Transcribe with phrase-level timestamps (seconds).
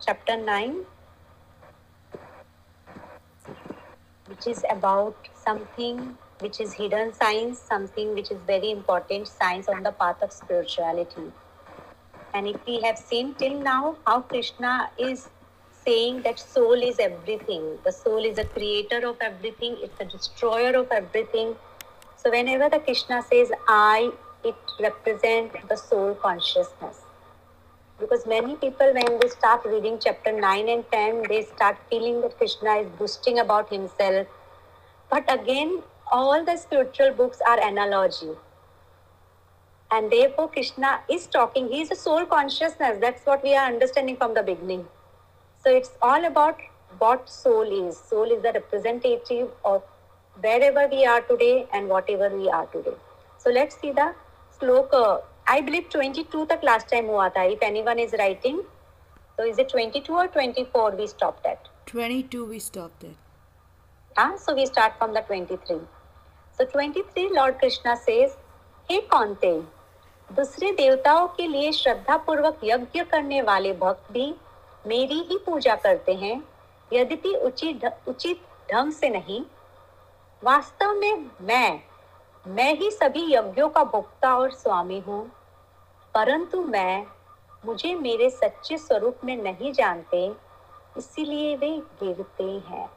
[0.00, 0.76] chapter 9,
[4.26, 9.82] which is about something which is hidden science, something which is very important science on
[9.82, 11.30] the path of spirituality.
[12.34, 15.28] And if we have seen till now how Krishna is
[15.84, 20.74] saying that soul is everything, the soul is a creator of everything, it's a destroyer
[20.76, 21.56] of everything.
[22.16, 24.12] So whenever the Krishna says I,
[24.44, 27.02] it represents the soul consciousness
[27.98, 32.36] because many people when they start reading chapter 9 and 10 they start feeling that
[32.38, 34.26] krishna is boasting about himself.
[35.10, 38.30] But again all the spiritual books are analogy.
[39.90, 41.68] And therefore krishna is talking.
[41.68, 42.98] He is a soul consciousness.
[43.00, 44.86] That's what we are understanding from the beginning.
[45.64, 46.58] So it's all about
[46.98, 47.98] what soul is.
[47.98, 49.82] Soul is the representative of
[50.40, 52.96] wherever we are today and whatever we are today.
[53.38, 54.14] So let's see the
[54.58, 58.62] sloka I believe 22 तक last time हुआ था if anyone is writing
[59.36, 63.16] so is it 22 or 24 we stopped at 22 we stopped it.
[64.18, 65.80] हाँ so we start from the 23
[66.58, 68.36] so 23 Lord Krishna says
[68.90, 69.52] हे कौनते
[70.28, 74.34] दूसरे देवताओं के लिए श्रद्धा पूर्वक यज्ञ करने वाले भक्त भी
[74.86, 76.42] मेरी ही पूजा करते हैं
[76.92, 78.40] यद्यपि उचित उचित
[78.72, 79.40] ढंग से नहीं
[80.42, 81.91] वास्तव में मैं
[82.46, 85.20] मैं ही सभी यज्ञों का भोक्ता और स्वामी हूँ।
[86.14, 87.06] परंतु मैं,
[87.66, 90.24] मुझे मेरे सच्चे स्वरूप में नहीं जानते,
[90.98, 91.70] इसीलिए वे
[92.02, 92.88] गिरते हैं।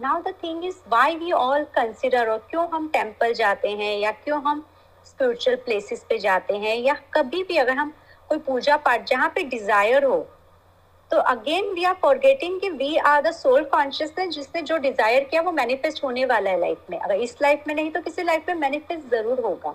[0.00, 4.10] Now the thing is why we all consider और क्यों हम टेंपल जाते हैं या
[4.10, 4.66] क्यों हम
[5.06, 7.92] स्पिरिचुअल प्लेसेस पे जाते हैं या कभी भी अगर हम
[8.28, 10.26] कोई पूजा पाठ जहाँ पे डिज़ायर हो
[11.10, 15.42] तो अगेन वी आर फॉरगेटिंग कि we are the soul consciousness जिसने जो डिज़ायर किया,
[15.42, 18.48] वो मैनिफेस्ट होने वाला है लाइफ में। अगर इस लाइफ में नहीं तो किसी लाइफ
[18.48, 19.74] में मैनिफेस्ट ज़रूर होगा।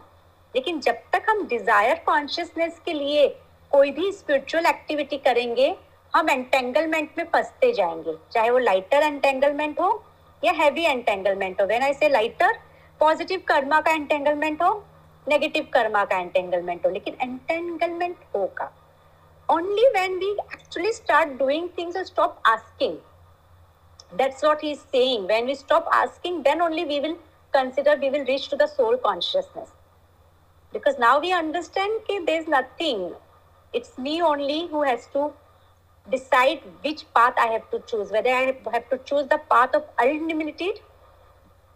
[0.56, 3.28] लेकिन जब तक हम डिज़ायर कॉन्शियसनेस के लिए
[3.72, 5.76] कोई भी स्पिरिचुअल एक्टिविटी करेंगे,
[6.14, 9.92] हम एंटेंगलमेंट में फंसते जाएँगे। चाहे वो लाइटर एंटेंगलमेंट हो
[10.44, 12.58] या हैवी एंटेंगलमेंट हो। When I say lighter
[13.02, 14.74] positive Karma का एंटेंगलमेंट हो
[15.28, 18.72] नेगेटिव कर्मा का एंटेंगलमेंट हो। लेकिन एंटेंगलमेंट होगा।
[19.49, 22.97] only when we actually start doing things and stop asking
[24.19, 27.17] that's what he's saying when we stop asking then only we will
[27.53, 29.71] consider we will reach to the soul consciousness
[30.73, 33.13] because now we understand that there's nothing
[33.73, 35.33] it's me only who has to
[36.11, 39.85] decide which path i have to choose whether i have to choose the path of
[40.07, 40.83] unlimited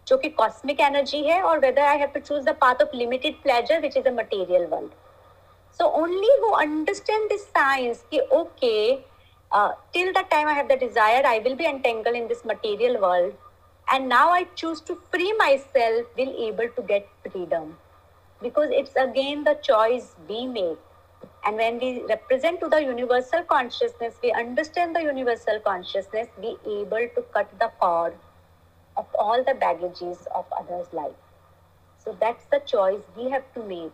[0.09, 3.35] जो कि cosmic energy है और whether I have to choose the path of limited
[3.43, 4.91] pleasure which is a material world
[5.78, 9.06] so only who understand this science ki okay
[9.52, 13.02] uh, till the time i have the desire i will be entangled in this material
[13.02, 13.34] world.
[13.94, 17.78] And now i choose to free myself will able to get freedom.
[18.42, 20.78] Because it's again the choice we make.
[21.46, 27.10] And when we represent to the universal consciousness we understand the universal consciousness we able
[27.18, 28.16] to cut the cord
[28.96, 31.22] of all the baggages of others life.
[32.04, 33.92] So that's the choice we have to make.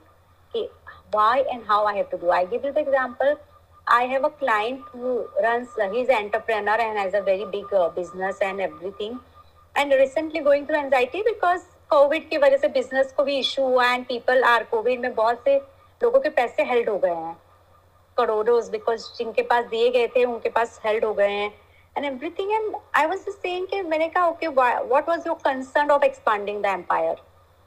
[0.50, 0.70] Okay,
[1.12, 2.30] why and how I have to do.
[2.32, 3.40] I give you the example.
[3.88, 7.74] I have a client who runs, uh, he's an entrepreneur and has a very big
[7.74, 9.20] uh, business and everything.
[9.76, 11.62] And recently going through anxiety because
[11.92, 15.42] Covid की वजह से business को भी issue हुआ and people are Covid में बहुत
[15.46, 15.56] से
[16.02, 17.36] लोगों के पैसे हेल्ड हो गए हैं
[18.18, 21.52] करोड़ों बिकॉज़ जिनके पास दिए गए थे उनके पास हेल्ड हो गए हैं
[21.98, 26.04] and everything and I was saying कि मैंने कहा okay what was your concern of
[26.06, 27.22] expanding the empire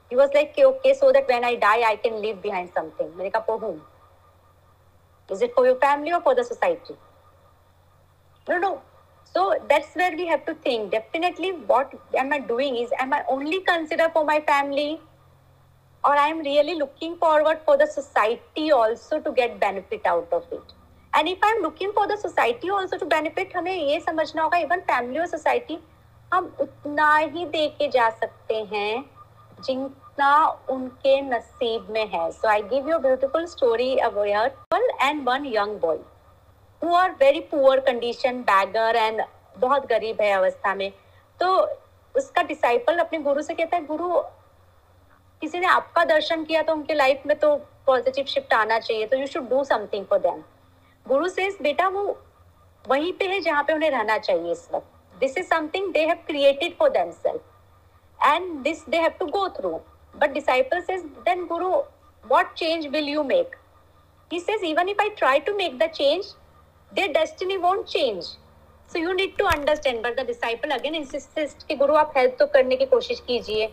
[0.09, 3.29] he was like okay so that when i die i can leave behind something मैंने
[3.31, 3.81] कहा for whom
[5.29, 6.95] is it for your family or for the society
[8.49, 8.71] no no
[9.35, 11.93] so that's where we have to think definitely what
[12.23, 14.99] am i doing is am i only consider for my family
[16.03, 20.43] or i am really looking forward for the society also to get benefit out of
[20.51, 20.75] it
[21.13, 24.85] and if i'm looking for the society also to benefit हमें ये समझना होगा even
[24.91, 25.79] family और society
[26.33, 29.12] हम उतना ही दे के जा सकते हैं
[29.59, 34.51] जितना उनके नसीब में है। So I give you beautiful story aware
[35.01, 35.97] and one young boy
[36.81, 39.21] who are very poor condition beggar and
[39.57, 40.91] बहुत गरीब है अवस्था में।
[41.39, 41.57] तो
[42.15, 44.09] उसका डिसाइपल अपने गुरु से कहता है, गुरु,
[45.41, 47.55] किसी ने आपका दर्शन किया तो उनके लाइफ में तो
[47.87, 50.43] पॉजिटिव शिफ्ट आना चाहिए तो you should do something for them
[51.05, 52.03] गुरु से बेटा वो
[52.85, 56.23] वहीं पे है जहाँ पे उन्हें रहना चाहिए इस वक्त। This is something they have
[56.27, 57.41] created for themselves
[58.23, 59.79] and this they have to go through
[60.13, 61.71] but disciple says then guru
[62.25, 63.57] what change will you make
[64.31, 66.25] he says even if i try to make the change
[66.91, 68.25] their destiny won't change
[68.91, 72.45] so you need to understand but the disciple again insists कि गुरु आप help तो
[72.53, 73.67] करने की कोशिश कीजिए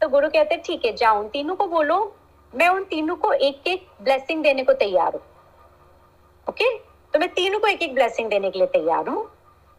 [0.00, 1.98] तो गुरु कहते हैं ठीक है जाओ उन तीनों को बोलो
[2.52, 5.22] मैं उन तीनों को एक एक ब्लेसिंग देने को तैयार हूँ
[6.48, 6.76] ओके
[7.14, 9.24] तो मैं तीनों को एक एक ब्लेसिंग देने के लिए तैयार हूँ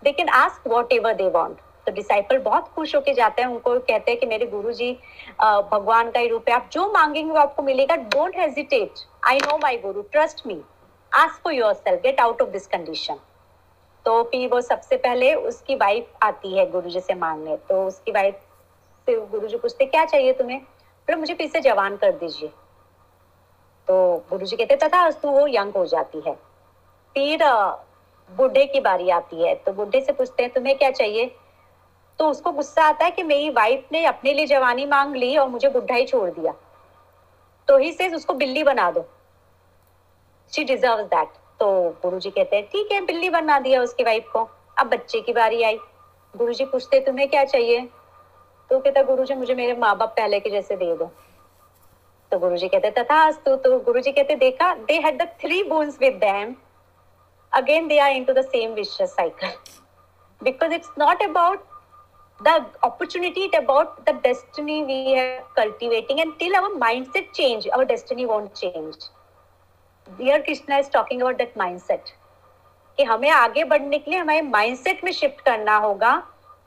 [0.04, 1.58] they can ask whatever they want
[1.88, 4.92] तो डिसाइपल बहुत खुश होके जाते हैं, उनको कहते हैं कि मेरे गुरु जी
[5.72, 9.58] भगवान का ही रूप है। आप जो मांगेंगे वो आपको मिलेगा। Don't hesitate I know
[9.58, 10.62] my guru trust me
[11.12, 13.20] ask for yourself get out of this condition
[14.06, 18.12] तो फिर वो सबसे पहले उसकी वाइफ आती है गुरु जी से मांगने। तो उसकी
[18.12, 18.36] वाइफ
[19.08, 20.60] से गुरु जी पूछते क्या चाहिए तुम्हें?
[20.60, 22.50] बोले, मुझे फिर से जवान कर दीजिए।
[23.88, 26.34] तो गुरु जी कहते तथा तू वो यंग हो जाती है।
[27.16, 27.44] फिर
[28.30, 31.26] बुढ़े की बारी आती है। तो बुढ़े से पूछते हैं, तुम्हें क्या चाहिए?
[32.20, 35.50] तो उसको गुस्सा आता है कि मेरी वाइफ ने अपने लिए जवानी मांग ली और
[35.50, 36.54] मुझे बुढ़ा ही छोड़ दिया।
[37.68, 39.06] तो ही से उसको बिल्ली बना दो।
[40.54, 41.28] शी डिजर्व दैट
[41.60, 41.68] तो
[42.02, 44.48] गुरु जी कहते हैं ठीक है बिल्ली बना दिया उसकी वाइफ को।
[44.78, 45.78] अब बच्चे की बारी आई।
[46.34, 47.88] गुरु जी पूछते तुम्हें क्या चाहिए?
[48.70, 51.12] तो कहता गुरु जी मुझे मेरे माँ बाप पहले के जैसे दे दो।
[52.32, 55.64] तो गुरु जी कहते तथा तो, तो गुरु जी कहते देखा they had the three
[55.64, 56.56] boons with them
[57.52, 59.50] again they are into the same vicious cycle
[60.42, 61.66] because it's not about
[62.44, 68.26] the opportunity it about the destiny we are cultivating until our mindset change, our destiny
[68.26, 68.96] won't change.
[70.08, 72.14] Dear krishna is talking about that mindset.
[72.98, 76.12] कि हमें आगे बढ़ने के लिए हमारे mindset में shift करना होगा।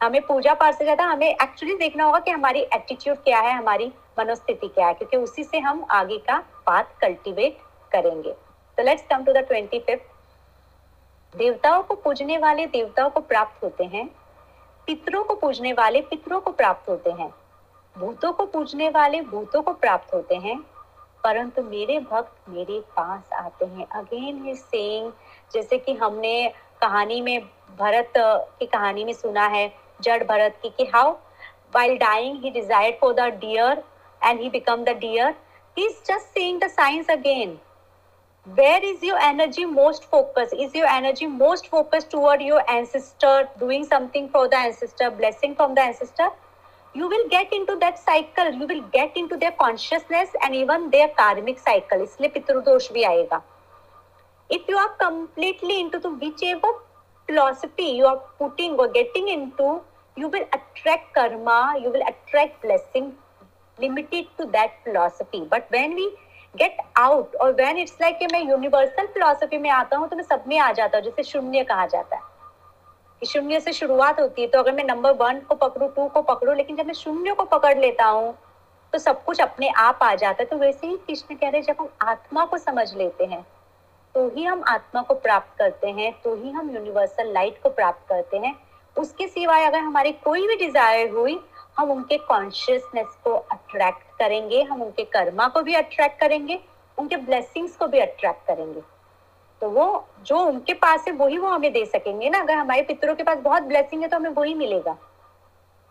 [0.03, 3.93] हमें पूजा पाठ से ज़्यादा हमें एक्चुअली देखना होगा कि हमारी एटीट्यूड क्या है, हमारी
[4.19, 7.59] मनोस्थिति क्या है, क्योंकि उसी से हम आगे का पाथ कल्टीवेट
[7.93, 13.63] करेंगे। तो let's come to the twenty fifth देवताओं को पूजने वाले देवताओं को प्राप्त
[13.65, 14.09] होते हैं।
[14.87, 17.35] पितरों को पूजने वाले पितरों को प्राप्त होते हैं।
[17.99, 20.61] भूतों को पूजने वाले भूतों को प्राप्त होते हैं।
[21.25, 25.13] परंतु मेरे भक्त मेरे पास आते हैं। अगेन ही सेइंग
[25.53, 27.43] जैसे कि हमने कहानी में
[27.79, 28.13] भरत
[28.59, 31.17] की कहानी में सुना है, जड़ भरत की, कि how
[31.77, 33.79] while dying he desired for the deer
[34.27, 35.35] and he become the deer.
[35.79, 37.55] He's just seeing the signs again.
[38.45, 40.55] Where is your energy most focused?
[40.55, 45.75] Is your energy most focused toward your ancestor doing something for the ancestor blessing from
[45.75, 46.31] the ancestor?
[46.95, 48.51] You will get into that cycle.
[48.51, 51.99] You will get into their consciousness and even their karmic cycle.
[51.99, 53.43] Isliye pitrudosh bhi aayega.
[54.49, 56.73] If you are completely into the whichever
[57.27, 59.81] philosophy you are putting or getting into
[60.17, 63.15] you will attract karma you will attract blessing
[63.79, 65.47] limited to that philosophy.
[65.49, 66.11] But when we
[66.55, 70.25] get out और when it's like कि मैं universal philosophy में आता हूँ तो मैं
[70.25, 72.23] सब में आ जाता हूँ, जैसे शून्य कहा जाता है।
[73.23, 76.23] कि शून्य से शुरुआत होती है तो अगर मैं नंबर वन को पकड़ू टू को
[76.25, 78.35] पकड़ू, लेकिन जब मैं शून्य को पकड़ लेता हूँ
[78.93, 81.77] तो सब कुछ अपने आप आ जाता है। तो वैसे ही कृष्ण कह रहे जब
[81.81, 83.45] हम आत्मा को समझ लेते हैं
[84.15, 88.09] तो ही हम आत्मा को प्राप्त करते हैं तो ही हम यूनिवर्सल लाइट को प्राप्त
[88.09, 88.55] करते हैं।
[88.97, 91.39] उसके सिवाय अगर हमारी कोई भी डिज़ायर हुई
[91.77, 96.59] हम उनके कॉन्शियसनेस को अट्रैक्ट करेंगे, हम उनके कर्मा को भी अट्रैक्ट करेंगे,
[96.99, 98.81] उनके ब्लेसिंग्स को भी अट्रैक्ट करेंगे।
[99.63, 103.15] तो वो, जो उनके पास है, वही वो हमें दे सकेंगे ना। अगर हमारे पितरों
[103.15, 104.97] के पास बहुत ब्लेसिंग है तो हमें वही मिलेगा।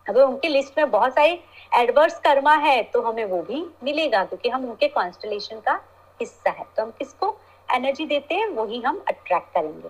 [0.06, 1.40] अगर उनके लिस्ट में बहुत सारे
[1.74, 5.80] एडवर्स कर्मा है तो हमें वो भी मिलेगा, क्योंकि हम उनके कॉन्स्टलेशन का
[6.20, 7.36] हिस्सा है। तो हम किसको
[7.70, 9.90] एनर्जी देते हैं, वही हम अट्रैक्ट करेंगे।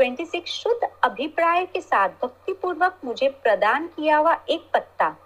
[0.00, 5.16] 26 शुद्ध अभिप्राय के साथ भक्ति पूर्वक मुझे प्रदान किया हुआ एक पत्ता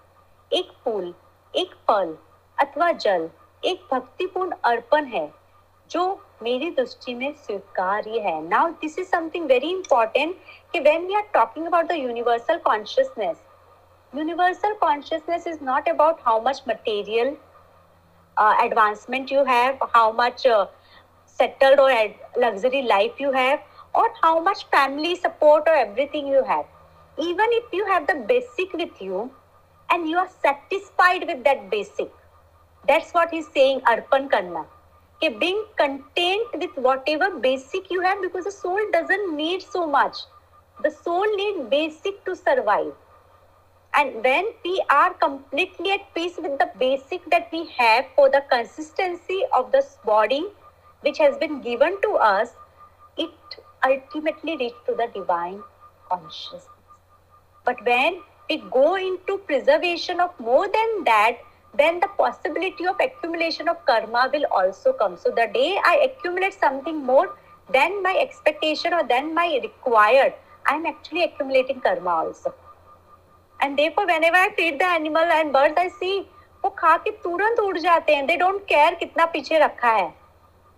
[0.53, 1.15] एक फूल
[1.57, 2.17] एक फल
[2.59, 3.31] अथवा जल
[3.65, 5.35] एक भक्तिपूर्ण अर्पण है
[5.91, 6.05] जो
[6.43, 10.37] मेरी दृष्टि में स्वीकार्य है। Now this is something very important
[10.73, 13.37] कि when we are talking about the universal consciousness
[14.13, 17.29] universal consciousness is not about how much material
[18.37, 20.67] uh, you have uh,
[21.39, 23.61] settled or ad- luxury life you have
[23.95, 26.65] or how much family support or everything you have.
[27.19, 29.31] Even if you have the basic with you
[29.91, 32.11] and you are satisfied with that basic
[32.89, 34.65] that's what he's saying arpan karna
[35.17, 40.17] okay, being content with whatever basic you have because the soul doesn't need so much.
[40.83, 42.95] The soul needs basic to survive.
[43.95, 48.43] And when we are completely at peace with the basic that we have for the
[48.51, 50.47] consistency of this body
[51.03, 52.55] which has been given to us
[53.19, 53.31] it
[53.85, 55.63] ultimately reaches to the divine
[56.11, 56.67] consciousness
[57.65, 61.39] but when we go into preservation of more than that
[61.75, 65.17] then the possibility of accumulation of karma will also come.
[65.17, 67.37] So the day I accumulate something more
[67.73, 70.35] than my expectation or than my required,
[70.67, 72.55] I'm actually accumulating karma also.
[73.61, 76.27] And therefore, whenever I feed the animal and birds, I see
[76.65, 80.09] वो खा के तुरंत उड़ जाते हैं they don't care कितना पीछे रखा है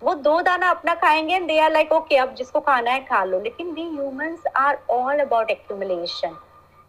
[0.03, 3.41] वो दो दाना अपना खाएँगे दे आर लाइक ओके अब जिसको खाना है खा लो।
[3.41, 6.37] लेकिन we humans are all about accumulation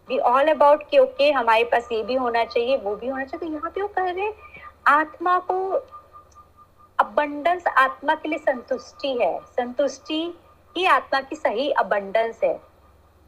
[0.08, 3.46] be all about कि ओके हमारे पास ये भी होना चाहिए, वो भी होना चाहिए।
[3.46, 4.32] तो यहाँ पे वो कह रहे
[4.86, 5.54] आत्मा को
[6.98, 10.22] अबंडेंस आत्मा के लिए संतुष्टि है। संतुष्टि
[10.76, 12.54] ही आत्मा की सही अबंडेंस है।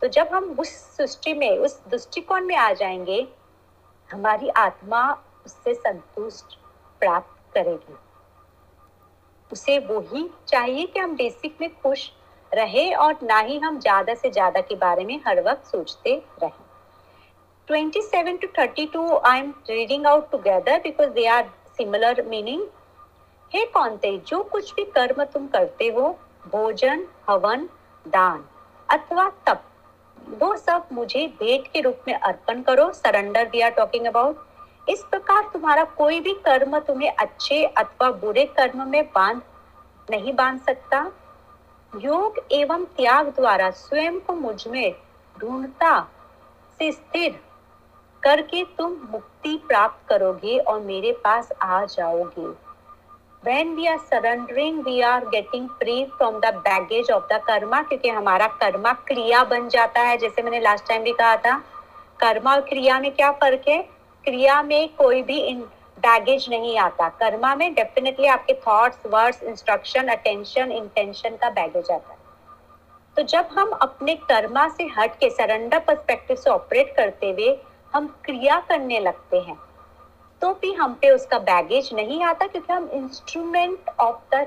[0.02, 3.26] तो जब हम उस सृष्टि में, उस दृष्टिकोण में आ जाएँगे,
[4.11, 5.02] हमारी आत्मा
[5.47, 6.59] उससे संतुष्ट
[7.00, 7.97] प्राप्त करेगी।
[9.53, 12.11] उसे वो ही चाहिए कि हम बेसिक में खुश
[12.53, 16.65] रहे और ना ही हम ज़्यादा से ज़्यादा के बारे में हर वक्त सोचते रहें
[17.69, 21.47] 27 to 32 I am reading out together because they are
[21.79, 22.61] similar meaning.
[23.53, 26.09] हे कौनते, जो कुछ भी कर्म तुम करते हो,
[26.53, 27.69] भोजन, हवन,
[28.07, 28.45] दान,
[28.88, 29.62] अथवा तप,
[30.41, 34.46] वो सब मुझे भेंट के रूप में अर्पण करो surrender we are talking about
[34.88, 39.43] इस प्रकार तुम्हारा कोई भी कर्म तुम्हें अच्छे अथवा बुरे कर्म में बाँध,
[40.11, 41.12] नहीं बाँध सकता।
[42.00, 44.95] योग एवं त्याग द्वारा स्वयं को मुझमें
[45.40, 46.00] ढूंढता
[46.78, 47.40] से स्थिर
[48.23, 52.66] करके तुम मुक्ति प्राप्त करोगे और मेरे पास आ जाओगे।
[53.47, 58.09] When we are surrendering, we are getting free from the baggage of the karma, क्योंकि
[58.09, 61.59] हमारा कर्मा क्रिया बन जाता है, जैसे मैंने लास्ट टाइम भी कहा था।
[62.21, 63.96] कर्मा और क्रिया में क्या फ़र्क है?
[64.26, 65.40] क्रिया में कोई भी
[65.99, 72.12] बैगेज नहीं आता। कर्मा में डेफिनेटली आपके thoughts words instruction attention intention का बैगेज आता
[72.12, 72.18] है।
[73.16, 77.56] तो जब हम अपने कर्मा से हट के सरेंडर पर्सपेक्टिव से ऑपरेट करते हुए
[77.92, 79.56] हम क्रिया करने लगते हैं
[80.42, 84.47] तो भी हम पे उसका बैगेज नहीं आता क्योंकि हम इंस्ट्रूमेंट ऑफ़ द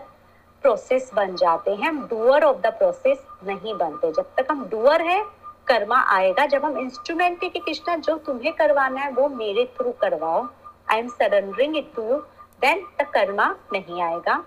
[0.64, 5.02] प्रोसेस बन जाते हैं। हम डूअर ऑफ़ द प्रोसेस नहीं बनते। जब तक हम डूअर
[5.02, 5.24] है
[5.70, 9.92] कर्मा आएगा। जब हम इंस्ट्रूमेंट है कि कृष्णा जो तुम्हें करवाना है, वो मेरे थ्रू
[10.02, 10.48] करवाओ।
[10.92, 12.18] I am surrendering it to you
[12.62, 14.38] then the karma नहीं आएगा।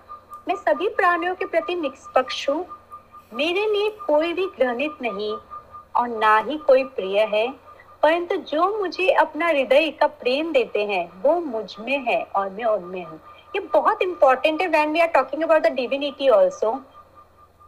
[0.48, 2.64] मैं सभी प्राणियों के प्रति निष्पक्ष हूँ।
[3.34, 5.32] मेरे लिए कोई भी ग्रहणित नहीं
[5.96, 7.48] और ना ही कोई प्रिय है।
[8.02, 13.04] परंतु जो मुझे अपना हृदय का प्रेम देते हैं, वो मुझमें है और मैं उनमें
[13.04, 13.20] हूँ।
[13.56, 16.70] ये बहुत इंपॉर्टेंट है when we are talking about the divinity also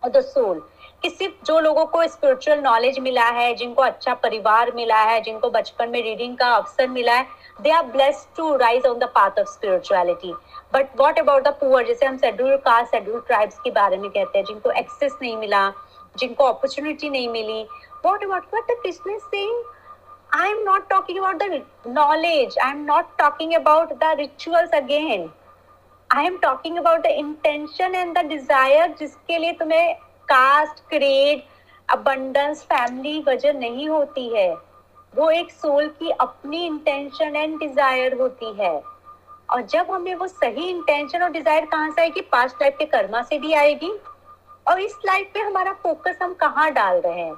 [0.02, 0.62] और द सोल
[1.04, 5.48] कि सिर्फ़ जो लोगों को स्पिरिचुअल नॉलेज मिला है, जिनको अच्छा परिवार मिला है, जिनको
[5.50, 7.26] बचपन में रीडिंग का अवसर मिला है
[7.62, 10.32] they are blessed to rise on the path of spirituality
[10.74, 14.38] but what about the poor जैसे हम शेड्यूल कास्ट शेड्यूल ट्राइब्स के बारे में कहते
[14.38, 15.68] हैं, जिनको एक्सेस नहीं मिला,
[16.18, 17.62] जिनको अपॉर्चुनिटी नहीं मिली
[18.06, 19.52] what about what the
[20.36, 21.60] I am not talking about the
[21.96, 22.54] knowledge.
[22.62, 25.28] I am not talking about the rituals again.
[26.10, 29.94] I am talking about the intention and the desire जिसके लिए तुम्हें
[30.28, 31.42] कास्ट क्रेड
[31.88, 34.54] अबंडेंस फैमिली वजह नहीं होती है।
[35.14, 38.74] वो एक soul की अपनी इंटेंशन एंड डिज़ायर होती है।
[39.50, 42.20] और जब हमें वो सही इंटेंशन और डिज़ायर कहाँ से आएगी?
[42.20, 43.92] पास्ट लाइफ के कर्मा से भी आएगी।
[44.66, 47.34] और इस लाइफ पे हमारा फोकस हम कहाँ डाल रहे हैं?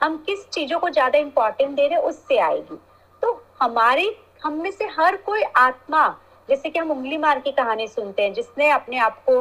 [0.00, 2.78] हम किस चीज़ों को ज़्यादा इंपॉर्टेंट दे रहे हैं, उससे आएगी।
[3.22, 6.08] तो हमारे, हम में से हर कोई आत्मा,
[6.48, 9.40] जैसे कि हम उंगली मार की कहानी सुनते हैं, जिसने अपने आप को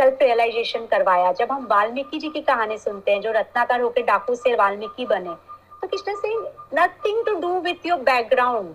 [0.00, 4.34] सेल्फ रियलाइजेशन करवाया जब हम वाल्मीकि जी की कहानी सुनते हैं जो रत्नाकर होकर डाकू
[4.34, 5.34] से वाल्मीकि बने
[5.80, 6.48] तो Krishna Singh
[6.80, 8.74] nothing to do with your background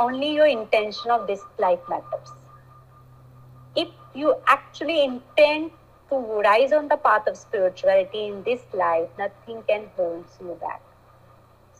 [0.00, 2.30] only your intention of this life matters.
[3.76, 5.72] If you actually intend
[6.10, 6.16] to
[6.46, 10.80] rise on the path of spirituality in this life, nothing can hold you back.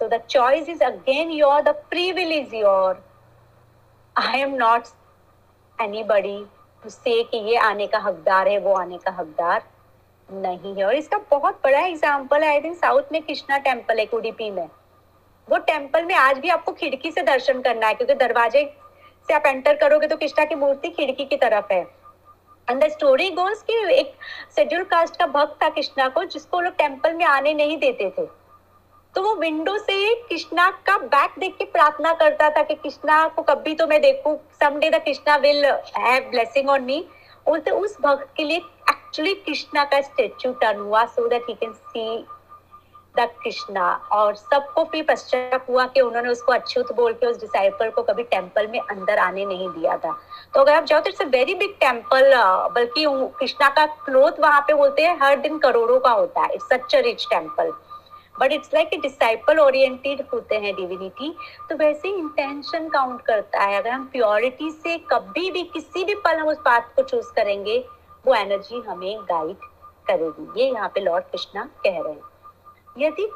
[0.00, 2.98] So the choice is again your, the free will is your.
[4.16, 4.92] I am not
[5.78, 6.46] anybody
[6.84, 9.62] से कि ये आने का हकदार है, वो आने का हकदार
[10.28, 14.06] नहीं है। और इसका बहुत बड़ा एग्ज़ाम्पल है आई थिंक साउथ में कृष्णा टेंपल है
[14.14, 14.68] उडीपी में।
[15.48, 18.64] वो टेंपल में आज भी आपको खिड़की से दर्शन करना है, क्योंकि दरवाजे
[19.28, 21.80] से आप एंटर करोगे तो कृष्णा की मूर्ति खिड़की की तरफ़ है।
[22.68, 24.12] एंड द स्टोरी गोस कि एक
[24.56, 28.26] शेड्यूल कास्ट का भक्त था कृष्णा को, जिसको लोग टेंपल में आने नहीं देते थे।
[29.14, 33.42] तो वो विंडो से कृष्णा का बैक देख के प्रार्थना करता था कि कृष्णा को
[33.44, 35.64] कभी तो मैं देखूँ। Someday the Krishna will
[35.96, 37.04] have blessing on me
[37.46, 41.72] तो उस भक्त के लिए एक्चुअली कृष्णा का स्टेच्यू टर्न हुआ so that he can
[41.72, 42.24] see
[43.14, 43.90] the Krishna.
[44.12, 48.22] और सबको फिर पश्चात हुआ कि उन्होंने उसको अच्युत बोल के उस डिसाइपल को कभी
[48.24, 50.12] टेंपल में अंदर आने नहीं दिया था।
[50.54, 52.32] तो अगर आप जाओ तो it's a very big temple
[52.74, 53.04] बल्कि
[53.40, 56.94] कृष्णा का क्लोथ वहाँ पे बोलते हैं, हर दिन करोड़ों का होता है। It's such
[56.94, 57.72] a rich temple
[58.40, 61.34] but it's like disciple oriented होते हैं डिविनिटी
[61.68, 66.38] तो वैसे इंटेंशन काउंट करता है। अगर हम प्योरिटी से कभी भी किसी भी पल
[66.38, 67.78] हम उस बात को चूज़ करेंगे,
[68.24, 69.56] वो एनर्जी हमें गाइड
[70.06, 72.28] करेगी। ये यहाँ पे लॉर्ड कृष्णा कह रहे हैं।
[72.98, 73.30] यदि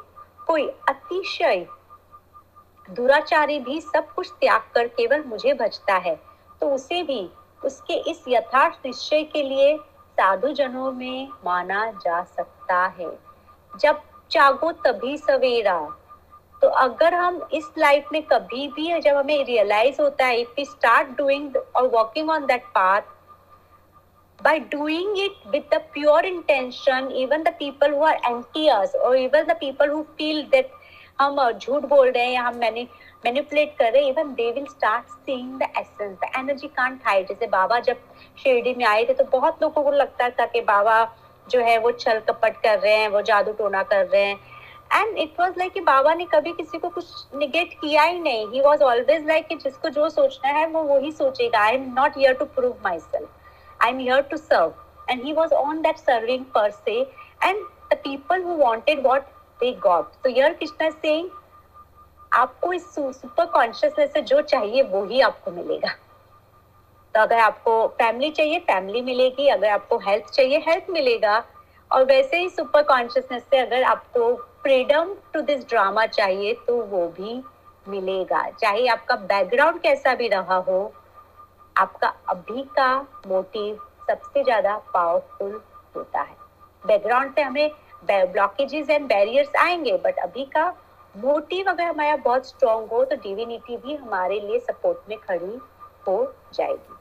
[0.46, 1.66] कोई अतिशय
[2.88, 6.14] दुराचारी भी सब कुछ त्याग कर केवल मुझे बचता है
[6.60, 7.28] तो उसे भी
[7.62, 9.76] उसके इस यथार्थ निश्चय के लिए
[10.18, 13.10] साधु जनों में माना जा सकता है।
[13.72, 14.00] जब
[14.34, 15.78] जागो तभी सवेरा
[16.62, 20.64] तो अगर हम इस लाइफ में कभी भी जब हमें रियलाइज़ होता है इफ़ वी
[20.64, 23.12] स्टार्ट डूइंग और working on that path
[24.38, 29.16] by doing it with the pure intention, even the people who are anti us or
[29.16, 30.74] even the people who feel that
[31.20, 32.86] हम झूठ बोल रहे हैं, या हम मैंने
[33.24, 37.28] मैनिपुलेट कर रहे हैं even they will start seeing the essence the energy can't hide
[37.28, 38.00] जैसे बाबा जब
[38.42, 41.02] शिरडी में आए थे तो बहुत लोगों को लगता था कि बाबा
[41.50, 44.38] जो है वो छल कपट कर रहे हैं, वो जादू टोना कर रहे हैं।
[44.92, 48.60] एंड इट वॉज़ लाइक बाबा ने कभी किसी को कुछ निगेट किया ही नहीं। ही
[48.60, 52.44] वॉज़ ऑलवेज लाइक जिसको जो सोचना है, वो वही सोचेगा। I am not here to
[52.46, 53.28] prove myself
[53.80, 54.72] I am here to serve
[55.10, 57.56] and he was on that serving per se and
[57.92, 59.22] the people who wanted what
[59.60, 61.28] they got तो यर Krishna saying
[62.32, 65.88] आपको इस सुपर कॉन्शियसनेस से जो चाहिए, वो ही आपको मिलेगा।
[67.14, 71.42] तो अगर आपको फैमिली चाहिए फैमिली मिलेगी, अगर आपको हेल्थ चाहिए हेल्थ मिलेगा।
[71.90, 77.06] और वैसे ही सुपर कॉन्शियसनेस से अगर आपको फ्रीडम टू दिस ड्रामा चाहिए तो वो
[77.18, 77.42] भी
[77.86, 80.92] मिलेगा। चाहे आपका बैकग्राउंड कैसा भी रहा हो,
[81.76, 83.78] आपका अभी का मोटिव
[84.08, 85.60] सबसे ज़्यादा पावरफुल
[85.96, 86.36] होता है।
[86.82, 87.70] बैकग्राउंड पे हमें
[88.02, 90.66] ब्लॉकेजेस एंड बैरियर्स आएँगे बट अभी का
[91.14, 95.58] मोटिव अगर हमारा बहुत स्ट्रॉन्ग हो तो डिविनिटी भी हमारे लिए सपोर्ट में खड़ी
[96.08, 96.16] हो
[96.54, 96.93] जाएगी।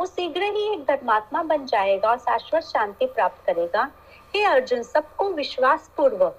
[0.00, 3.82] वो शीघ्र ही एक धर्मात्मा बन जाएगा और शाश्वत शांति प्राप्त करेगा।
[4.34, 6.38] हे अर्जुन, सबको विश्वास पूर्वक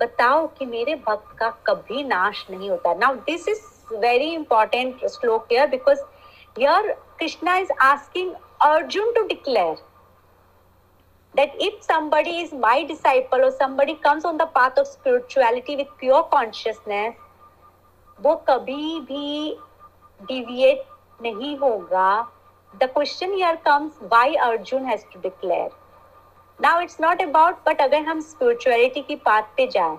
[0.00, 5.46] बताओ कि मेरे भक्त का कभी नाश नहीं होता। Now this is very important shloka
[5.52, 6.00] here because
[6.58, 8.32] here Krishna is asking
[8.62, 9.76] Arjun to declare
[11.34, 15.92] that if somebody is my disciple or somebody comes on the path of spirituality with
[16.00, 17.14] pure consciousness,
[18.18, 19.56] वो कभी भी
[20.20, 22.10] deviate नहीं होगा।
[22.78, 25.70] The question here comes, why Arjun has to declare?
[26.60, 29.98] Now, it's not about, but अगर हम spirituality की path पे जाए,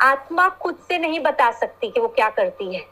[0.00, 2.86] आत्मा खुद से नहीं बता सकती कि वो क्या करती है।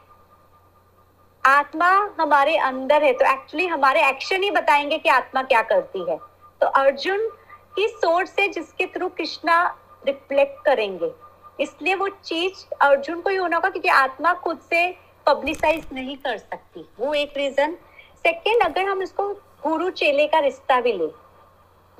[1.45, 6.17] आत्मा हमारे अंदर है तो एक्चुअली हमारे एक्शन ही बताएँगे कि आत्मा क्या करती है।
[6.61, 7.29] तो अर्जुन
[7.75, 11.11] की सोर्स है जिसके थ्रू कृष्णा रिफ्लेक्ट करेंगे।
[11.59, 16.37] इसलिए वो चीज़ अर्जुन को ही होना होगा क्योंकि आत्मा खुद से पब्लिसाइज नहीं कर
[16.37, 17.77] सकती। वो एक रीजन
[18.25, 19.27] सेकेंड अगर हम इसको
[19.63, 21.07] गुरु चेले का रिश्ता भी ले,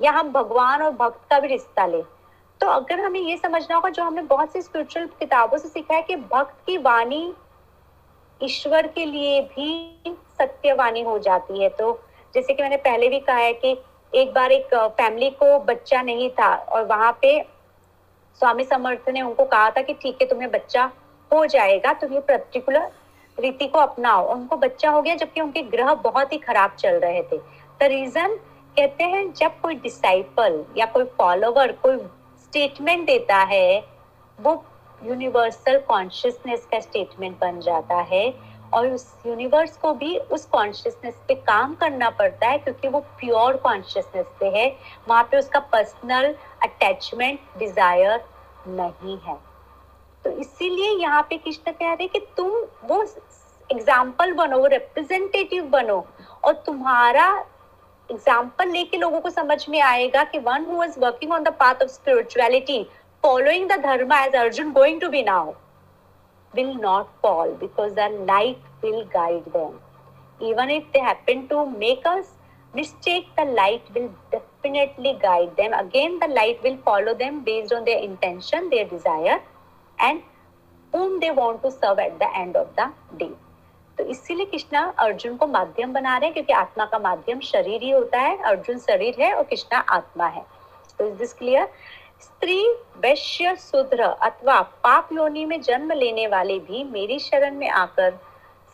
[0.00, 2.02] या हम भगवान और भक्त का भी रिश्ता ले
[2.60, 6.02] तो अगर हमें ये समझना होगा, जो हमने बहुत सी स्पिरिचुअल किताबों से सीखा है
[6.02, 7.32] कि भक्त की वाणी
[8.40, 11.92] ईश्वर के लिए भी सत्यवाणी हो जाती है। तो
[12.34, 13.76] जैसे कि मैंने पहले भी कहा है कि
[14.12, 17.40] एक बार एक फैमिली को बच्चा नहीं था और वहाँ पे
[18.40, 20.90] स्वामी समर्थ ने उनको कहा था कि ठीक है, तुम्हें बच्चा
[21.30, 22.90] हो जाएगा तुम ये पर्टिकुलर
[23.40, 27.22] रीति को अपनाओ। उनको बच्चा हो गया जबकि उनके ग्रह बहुत ही खराब चल रहे
[27.22, 28.36] थे। द रीजन
[28.76, 31.96] कहते हैं, जब कोई डिसाइपल या कोई फॉलोवर कोई
[32.38, 33.84] स्टेटमेंट देता है,
[34.38, 34.64] वो
[35.02, 38.32] यूनिवर्सल कॉन्शियसनेस का स्टेटमेंट बन जाता है
[38.74, 43.56] और उस यूनिवर्स को भी उस कॉन्शियसनेस पे काम करना पड़ता है क्योंकि वो प्योर
[43.56, 44.68] कॉन्शियसनेस पे है।
[45.08, 48.24] वहाँ पे उसका पर्सनल अटैचमेंट डिज़ायर
[48.68, 49.38] नहीं है।
[50.24, 52.50] तो इसीलिए यहाँ पे कृष्ण कह रहे कि तुम
[52.84, 53.04] वो
[53.72, 56.04] एग्ज़ाम्पल बनो रिप्रेजेंटेटिव बनो
[56.44, 57.28] और तुम्हारा
[58.10, 61.82] एग्ज़ाम्पल लेके लोगों को समझ में आएगा कि one who is working on the path
[61.82, 62.82] of spirituality
[63.24, 65.52] following the dharma as Arjun going to be now
[66.54, 69.78] will not fall because the light will guide them.
[70.40, 72.26] Even if they happen to make us
[72.74, 75.72] mistake, the light will definitely guide them.
[75.72, 79.40] Again, the light will follow them based on their intention, their desire,
[79.98, 80.22] and
[80.92, 83.32] whom they want to serve at the end of the day.
[84.00, 87.90] तो इसीलिए कृष्णा अर्जुन को माध्यम बना रहे हैं, क्योंकि आत्मा का माध्यम शरीर ही
[87.90, 90.44] होता है, अर्जुन शरीर है और कृष्णा आत्मा है।
[90.98, 91.68] तो इज़ दिस क्लियर
[92.20, 92.62] स्त्री
[93.00, 98.18] वैश्य शूद्र अथवा पाप योनि में जन्म लेने वाले भी मेरी शरण में आकर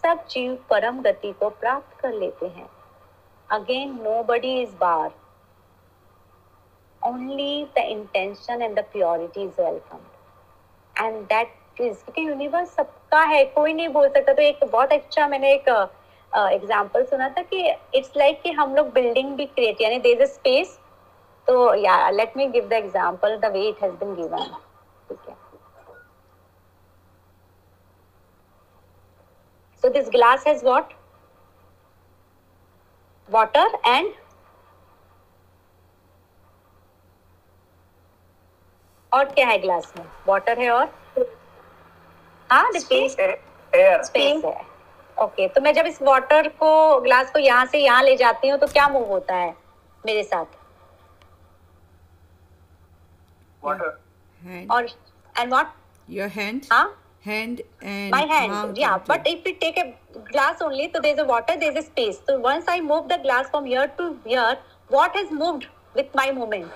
[0.05, 2.69] सब जीव परम गति को प्राप्त कर लेते हैं।
[3.51, 5.11] Again nobody is bar
[7.03, 13.45] only the intention and the purity is welcome and that is क्योंकि यूनिवर्स सबका है
[13.55, 15.69] कोई नहीं बोल सकता तो एक बहुत अच्छा मैंने एक
[16.33, 19.99] एग्ज़ाम्पल uh, सुना था कि इट्स लाइक like कि हम लोग बिल्डिंग भी क्रिएट यानी
[19.99, 20.79] there is space
[21.47, 24.41] So yeah, let me give the example the way it has been given.
[25.11, 25.35] Okay.
[29.85, 30.93] So this glass has what?
[33.29, 34.15] Water and
[39.13, 40.87] और क्या है ग्लास में वाटर है और
[47.01, 49.55] ग्लास को यहाँ से यहाँ ले जाती हूँ तो क्या मूव होता है
[50.05, 50.45] मेरे साथ?
[59.47, 59.85] You take a
[60.23, 61.27] glass only तो there is
[61.65, 64.59] is a space तो once I move the glass from here to here
[64.91, 65.65] what has moved
[65.97, 66.67] with my movement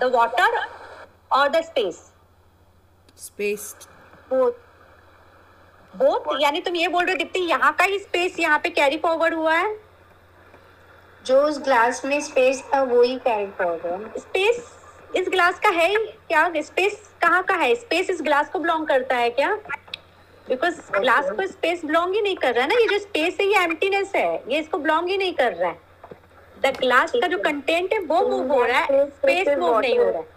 [0.00, 0.58] the water
[1.32, 2.04] और the space
[3.18, 3.74] space
[4.30, 4.67] both
[5.98, 8.96] both यानी तुम ये बोल रहे हो दीप्ति यहाँ का ही स्पेस यहाँ पे कैरी
[8.98, 9.76] फॉरवर्ड हुआ है?
[11.26, 14.62] जो उस ग्लास में स्पेस था वो ही कैरी फॉरवर्ड स्पेस
[15.16, 16.50] इस ग्लास का है क्या?
[16.56, 17.74] स्पेस कहाँ का है?
[17.74, 19.54] स्पेस इस ग्लास को बिलोंग करता है क्या?
[20.48, 23.46] बिकॉज़ ग्लास को स्पेस बिलोंग ही नहीं कर रहा है ना ये जो स्पेस है
[23.46, 25.78] ये एम्प्टीनेस है। ये इसको बिलोंग ही नहीं कर रहा है।
[26.62, 30.04] द ग्लास का जो कंटेंट है। वो मूव हो रहा है। स्पेस मूव नहीं हो
[30.04, 30.36] रहा है।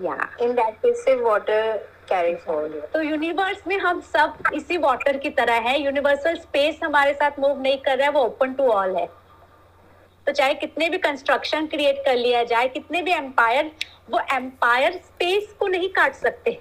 [0.00, 5.16] या इन दैट केस से वाटर कैरी फॉरवर्ड तो यूनिवर्स में हम सब इसी वाटर
[5.18, 8.68] की तरह है। यूनिवर्सल स्पेस हमारे साथ मूव नहीं कर रहा है, वो ओपन टू
[8.72, 9.06] ऑल है।
[10.26, 13.70] तो चाहे कितने भी कंस्ट्रक्शन क्रिएट कर लिया जाए, कितने भी एम्पायर
[14.10, 16.58] वो एम्पायर स्पेस को नहीं काट सकते।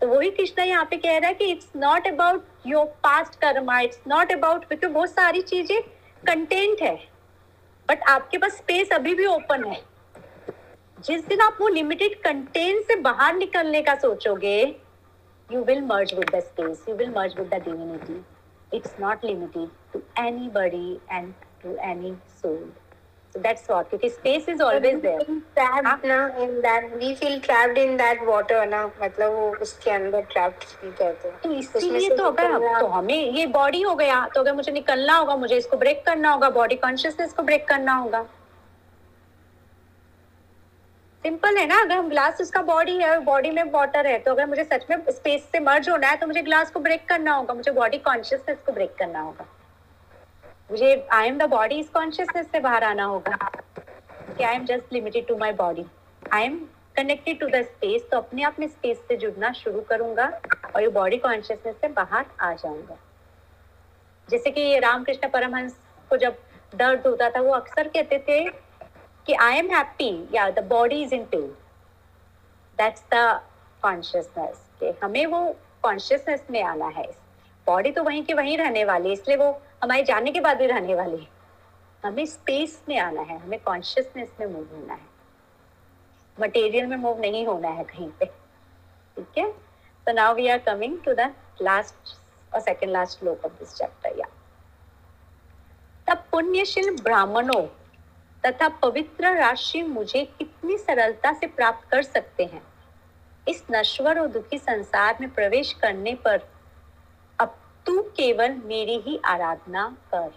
[0.00, 3.78] तो वही कृष्णा यहाँ पे कह रहा है कि it's not about your past karma
[3.80, 5.80] it's not about क्योंकि वो सारी चीज़ें
[6.22, 6.94] कंटेंट है।
[7.88, 9.80] बट आपके पास स्पेस अभी भी ओपन है।
[11.04, 14.58] जिस दिन आप वो लिमिटेड कंटेंट से बाहर निकलने का सोचोगे
[15.50, 18.20] you will merge with space you will merge with divinity
[18.72, 21.32] it's not limited to any body and
[21.62, 22.70] to any soul
[23.34, 25.22] so that's what क्योंकि space is always there
[25.56, 30.22] trapped ना in that we feel trapped in that water ना मतलब वो उसके अंदर
[30.32, 34.54] trapped feel करते तो इसलिए तो अगर तो हमें ये बॉडी हो गया तो अगर
[34.54, 38.26] मुझे निकलना होगा मुझे इसको ब्रेक करना होगा बॉडी कॉन्शियसनेस को ब्रेक करना होगा।
[41.24, 44.46] सिंपल है ना, अगर हम ग्लास उसका बॉडी है बॉडी में वाटर है तो अगर
[44.46, 47.54] मुझे सच में स्पेस से मर्ज होना है तो मुझे ग्लास को ब्रेक करना होगा,
[47.54, 49.46] मुझे बॉडी कॉन्शियसनेस को ब्रेक करना होगा।
[50.70, 53.36] मुझे आई एम द बॉडी इस कॉन्शियसनेस से बाहर आना होगा।
[54.28, 55.84] कि I am just limited to my body
[56.32, 56.58] I am
[56.96, 60.26] connected to the space तो अपने आप में स्पेस से जुड़ना शुरू करूँगा,
[60.74, 62.96] और ये बॉडी कॉन्शियसनेस से बाहर आ जाऊँगा।
[64.28, 65.76] जैसे कि ये रामकृष्ण परमहंस
[66.10, 66.38] को जब
[66.72, 68.67] दर्द होता था, वो अक्सर कहते थे
[69.28, 71.46] कि आई एम हैप्पी या the body is in pain
[72.78, 73.40] that's the
[73.82, 75.40] consciousness कि हमें वो
[75.82, 77.06] कॉन्शियसनेस में आना है।
[77.66, 79.50] बॉडी तो वहीं की वहीं रहने वाली इसलिए वो
[79.82, 81.28] हमारे जाने के बाद भी रहने वाली
[82.04, 85.06] हमें स्पेस में आना है, हमें कॉन्शियसनेस में मूव होना है।
[86.40, 89.52] मटेरियल में मूव नहीं होना है कहीं पे। ठीक है?
[90.06, 91.24] So now we are coming to the
[91.60, 92.14] last
[92.52, 94.30] or second last श्लोक of this chapter, yeah.
[96.06, 97.62] तब पुण्यशील ब्राह्मणों
[98.46, 102.62] तथा पवित्र राशि मुझे कितनी सरलता से प्राप्त कर सकते हैं
[103.48, 106.40] इस नश्वर और दुखी संसार में प्रवेश करने पर
[107.40, 110.30] अब तू केवल मेरी ही आराधना कर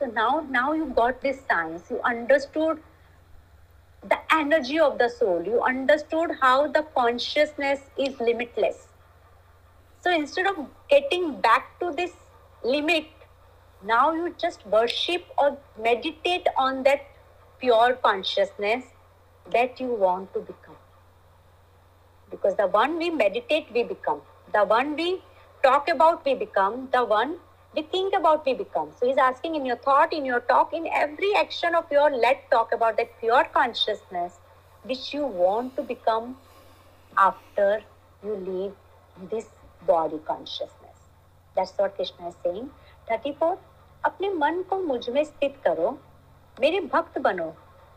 [0.00, 1.90] So now, now you got this science.
[1.90, 2.78] You understood
[4.02, 5.42] the energy of the soul.
[5.44, 8.88] You understood how the consciousness is limitless.
[10.04, 10.56] So instead of
[10.88, 12.12] getting back to this
[12.64, 13.08] limit,
[13.84, 17.06] now you just worship or meditate on that
[17.58, 18.84] pure consciousness
[19.52, 20.76] that you want to become.
[22.30, 24.20] Because the one we meditate, we become.
[24.52, 25.22] The one we
[25.62, 26.88] talk about, we become.
[26.92, 27.36] The one
[27.74, 28.90] we think about, we become.
[28.98, 32.50] So he's asking in your thought, in your talk, in every action of your, let
[32.50, 34.34] talk about that pure consciousness
[34.84, 36.36] which you want to become
[37.16, 37.82] after
[38.24, 39.46] you leave this
[39.86, 40.96] body consciousness.
[41.56, 42.70] That's what Krishna is saying.
[43.08, 43.58] 34.
[44.04, 45.98] अपने मन को मुझमें स्थित करो।
[46.60, 47.52] मेरे भक्त बनो।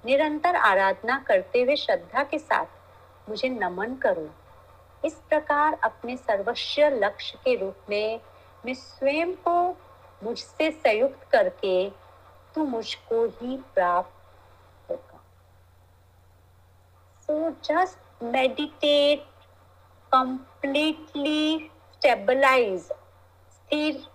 [0.05, 4.29] निरंतर आराधना करते हुए श्रद्धा के साथ मुझे नमन करो।
[5.05, 8.19] इस प्रकार अपने सर्वस्व लक्ष्य के रूप में
[8.65, 9.69] मैं स्वयं को
[10.23, 11.89] मुझसे संयुक्त करके
[12.55, 15.21] तू मुझको ही प्राप्त होगा।
[17.21, 19.25] So just meditate
[20.11, 22.81] completely stabilize
[23.51, 24.07] स्थिर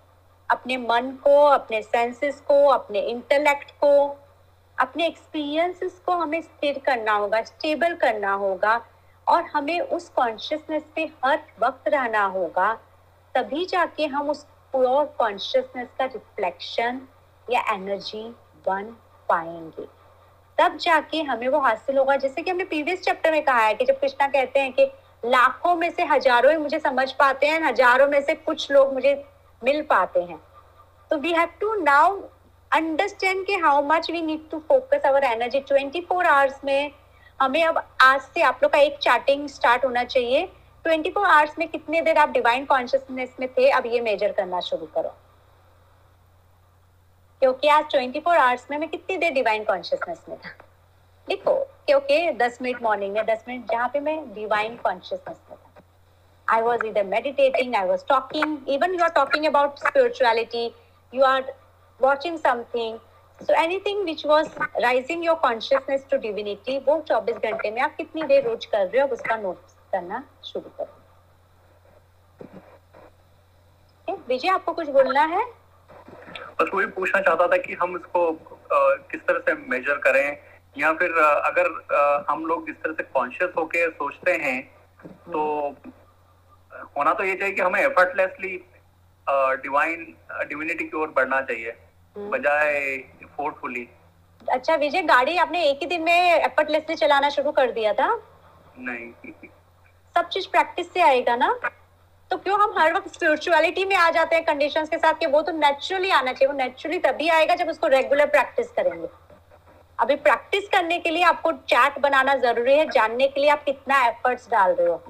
[0.50, 4.16] अपने मन को, अपने सेंसेस को, अपने इंटेलेक्ट को,
[4.78, 8.80] अपने एक्सपीरियंसेस को हमें स्थिर करना होगा स्टेबल करना होगा
[9.26, 12.72] और हमें उस कॉन्शियसनेस पे हर वक्त रहना होगा।
[13.34, 17.00] तभी जाके हम उस प्योर कॉन्शियसनेस का रिफ्लेक्शन
[17.48, 18.22] या एनर्जी
[18.66, 18.84] बन
[19.28, 19.87] पाएँगे।
[20.58, 23.84] तब जाके हमें वो हासिल होगा। जैसे कि हमने प्रीवियस चैप्टर में कहा है कि
[23.84, 24.84] जब कृष्णा कहते हैं कि
[25.24, 29.14] लाखों में से हज़ारों ही मुझे समझ पाते हैं, हज़ारों में से कुछ लोग मुझे
[29.64, 30.40] मिल पाते हैं।
[31.10, 32.20] तो we have to now
[32.72, 36.90] understand कि how much we need to focus our energy 24 hours में
[37.40, 40.46] हमें अब आज से आप लोग का एक चार्टिंग स्टार्ट होना चाहिए।
[40.84, 44.86] 24 आवर्स में कितने देर आप डिवाइन कॉन्शियसनेस में थे, अब ये मेजर करना शुरू
[44.86, 45.14] करो।
[47.40, 50.50] क्योंकि आज 24 आवर्स में मैं कितनी देर डिवाइन कॉन्शियसनेस में था।
[51.28, 51.54] लिखो
[51.86, 55.36] क्योंकि 10 मिनट मॉर्निंग में 10 मिनट जहाँ पे मैं divine consciousness
[56.48, 60.74] I was either meditating, I was talking, even you are talking about spirituality,
[61.12, 61.44] you are
[62.00, 62.98] watching something.
[63.40, 64.48] So anything which was
[64.82, 69.02] rising your consciousness to divinity, वो 24 घंटे में आप कितनी देर रोज कर रहे
[69.02, 69.58] हो उसका नोट
[69.92, 70.94] करना शुरू करो
[74.28, 75.44] विजय आपको कुछ बोलना है
[76.61, 80.37] बस वही पूछना चाहता था कि हम इसको अ, किस तरह से मेजर करें
[80.78, 84.61] या फिर अ, अगर अ, हम लोग इस तरह से कॉन्शियस होके सोचते हैं
[85.32, 85.90] तो अ,
[86.78, 88.56] होना तो ये चाहिए कि हमें एफर्टलेसली
[89.62, 90.14] डिवाइन
[90.48, 91.76] डिविनिटी की ओर बढ़ना चाहिए
[92.16, 92.96] बजाय
[93.36, 93.88] फोर्सफुली
[94.42, 98.08] अच्छा विजय गाड़ी आपने एक ही दिन में एफर्टलेसली चलाना शुरू कर दिया था?
[98.78, 99.32] नहीं।
[100.16, 101.52] सब चीज़ प्रैक्टिस से आएगा ना?
[102.30, 105.42] तो क्यों हम हर वक्त स्पिरिचुअलिटी में आ जाते हैं कंडीशंस के साथ कि वो
[105.42, 109.08] तो नेचुरली आना चाहिए वो नेचुरली तभी आएगा जब उसको रेगुलर प्रैक्टिस करेंगे।
[109.98, 114.04] अभी प्रैक्टिस करने के लिए आपको चैट बनाना ज़रूरी है जानने के लिए आप कितना
[114.06, 115.02] एफर्ट्स डाल रहे हो।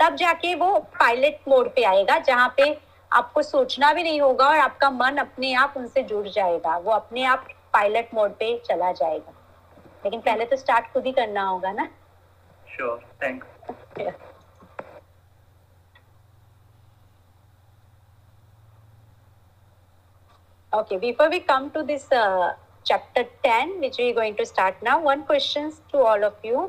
[0.00, 2.80] तब जाके वो पायलट मोड पे आएगा जहाँ पे
[3.12, 7.24] आपको सोचना भी नहीं होगा और आपका मन अपने आप उनसे जुड़ जाएगा। वो अपने
[7.24, 9.32] आप पायलट मोड पे चला जाएगा।
[10.04, 11.88] लेकिन पहले तो स्टार्ट खुद ही करना होगा ना?
[12.76, 13.46] Sure thanks
[20.72, 22.52] Okay, before we come to this uh,
[22.84, 26.62] chapter 10, which we're going to start now, one question to all of you.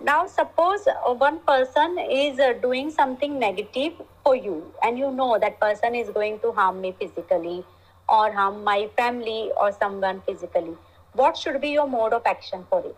[0.00, 5.38] Now, suppose uh, one person is uh, doing something negative for you, and you know
[5.38, 7.64] that person is going to harm me physically
[8.08, 10.76] or harm my family or someone physically.
[11.12, 12.96] What should be your mode of action for it?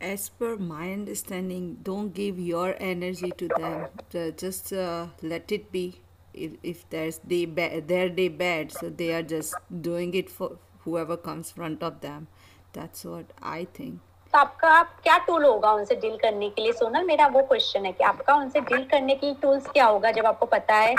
[0.00, 3.88] As per my understanding, don't give your energy to them.
[4.10, 6.00] Just uh, let it be.
[6.32, 10.58] If, if there's day ba- their day bad, so they are just doing it for
[10.86, 12.26] whoever comes front of them.
[12.74, 14.00] That's what I think.
[14.32, 17.84] तो आपका आप क्या tool होगा उनसे deal करने के लिए सोनल मेरा वो क्वेश्चन
[17.86, 20.94] है कि आपका उनसे डील करने के लिए टूल्स क्या होगा जब आपको पता है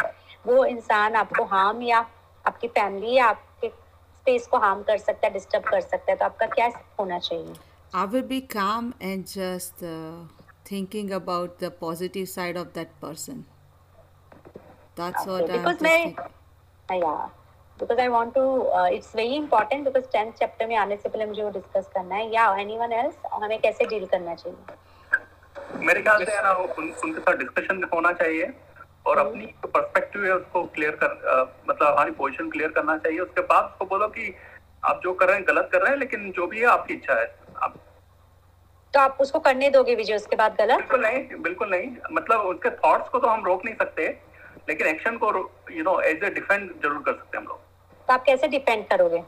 [0.47, 2.00] वो इंसान आपको हार्म या
[2.45, 6.26] आपकी फैमिली या आपके स्पेस को हार्म कर सकता है डिस्टर्ब कर सकता है तो
[6.26, 7.54] आपका क्या होना चाहिए
[7.93, 10.26] I will be calm and just uh,
[10.65, 13.45] thinking about the positive side of that person.
[14.95, 16.34] That's okay, what I'm because just मैं thinking.
[16.89, 17.13] या
[17.80, 18.44] because I want to
[18.94, 22.30] it's very important because tenth chapter में आने से पहले मुझे वो discuss करना है।
[22.34, 24.58] या एनीवन एल्स हमें कैसे डील करना चाहिए?
[25.86, 28.54] मेरे ख्याल से है ना उन, उनके साथ डिस्कशन होना चाहिए
[29.06, 31.12] और अपनी जो पर्सपेक्टिव है उसको क्लियर कर
[31.70, 34.34] मतलब हमारी पोजीशन क्लियर करना चाहिए। उसके बाद उसको बोलो कि
[34.86, 37.13] आप जो कर रहे हैं गलत कर रहे हैं लेकिन जो भी है आपकी इच्छा
[37.13, 37.26] है।
[37.63, 37.76] आप
[38.94, 40.78] तो आप उसको करने दोगे विजय उसके बाद गलत?
[40.78, 44.08] बिल्कुल नहीं बिल्कुल नहीं। मतलब उसके थॉट्स को तो हम रोक नहीं सकते
[44.70, 45.32] लेकिन एक्शन को
[45.72, 47.66] you know as a defend ज़रूर कर सकते हैं हम लोग।
[48.08, 49.24] तो आप कैसे डिपेंड करोगे?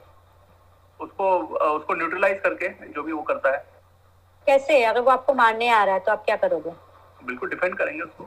[0.99, 1.31] उसको
[1.69, 3.63] उसको न्यूट्रलाइज करके जो भी वो करता है।
[4.47, 4.83] कैसे?
[4.83, 6.71] अगर वो आपको मारने आ रहा है तो आप क्या करोगे?
[7.23, 8.23] बिल्कुल डिफेंड करेंगे उसको।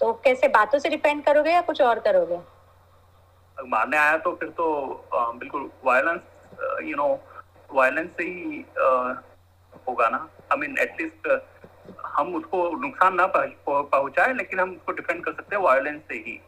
[0.00, 2.38] तो कैसे बातों से डिपेंड करोगे या कुछ और करोगे?
[3.56, 4.64] मारने आया तो फिर तो
[5.12, 6.20] अ, बिल्कुल वायलेंस
[6.84, 7.08] यू नो
[7.70, 8.64] वायलेंस से ही
[9.88, 11.28] होगा ना। आई मीन एटलीस्ट
[12.06, 16.40] हम उसको नुकसान ना पहुँचाए लेकिन हम उसको डिफेंड कर सकते हैं वायलेंस से ही।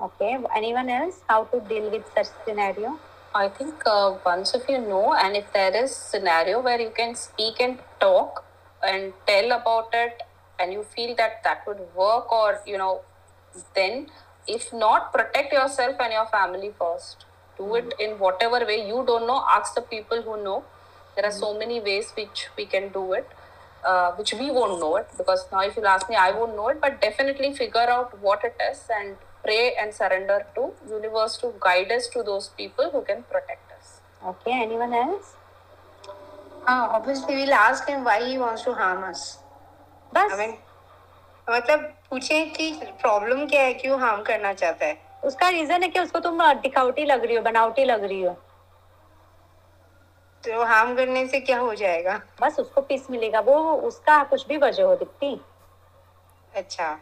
[0.00, 0.38] Okay.
[0.54, 1.20] Anyone else?
[1.28, 2.98] How to deal with such scenario?
[3.34, 7.14] I think uh, once if you know, and if there is scenario where you can
[7.16, 8.44] speak and talk
[8.82, 10.22] and tell about it,
[10.60, 13.00] and you feel that that would work, or you know,
[13.74, 14.06] then
[14.46, 17.24] if not, protect yourself and your family first.
[17.56, 17.88] Do mm-hmm.
[17.88, 19.44] it in whatever way you don't know.
[19.50, 20.64] Ask the people who know.
[21.16, 21.40] There are mm-hmm.
[21.40, 23.28] so many ways which we can do it.
[23.84, 26.66] Uh, which we won't know it because now if you ask me i won't know
[26.66, 29.16] it but definitely figure out what it is and
[29.48, 33.92] pray and surrender to universe to guide us to those people who can protect us.
[34.28, 35.34] Okay anyone else
[36.68, 39.20] हाँ obviously we'll ask him why he wants to harm us.
[40.14, 40.56] बस। I mean,
[41.50, 42.70] मतलब पूछें कि
[43.02, 44.96] problem क्या है क्यों harm करना चाहता है?
[45.24, 48.36] उसका रीजन है कि उसको तुम दिखावटी लग रही हो बनावटी लग रही हो।
[50.44, 52.20] तो हार्म करने से क्या हो जाएगा?
[52.42, 53.54] बस उसको पीस मिलेगा वो
[53.88, 55.40] उसका कुछ भी वजह हो दिखती।
[56.54, 56.98] अच्छा।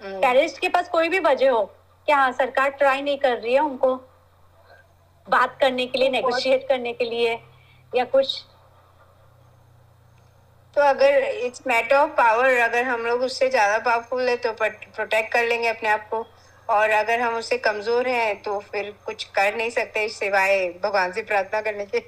[0.00, 1.64] हम्म, टेररिस्ट के पास कोई भी वजह हो
[2.08, 3.94] कि हाँ सरकार ट्राई नहीं कर रही है उनको
[5.26, 7.32] बात करने के लिए नेगोशिएट करने के लिए
[7.92, 8.42] या कुछ।
[10.76, 15.32] तो अगर इट्स मैटर ऑफ़ पावर अगर हम लोग उससे ज़्यादा पावरफुल है तो प्रोटेक्ट
[15.32, 16.26] कर लेंगे अपने आप को।
[16.68, 21.22] और अगर हम उससे कमज़ोर हैं तो फिर कुछ कर नहीं सकते सिवाय भगवान से
[21.22, 21.98] प्रार्थना करने के।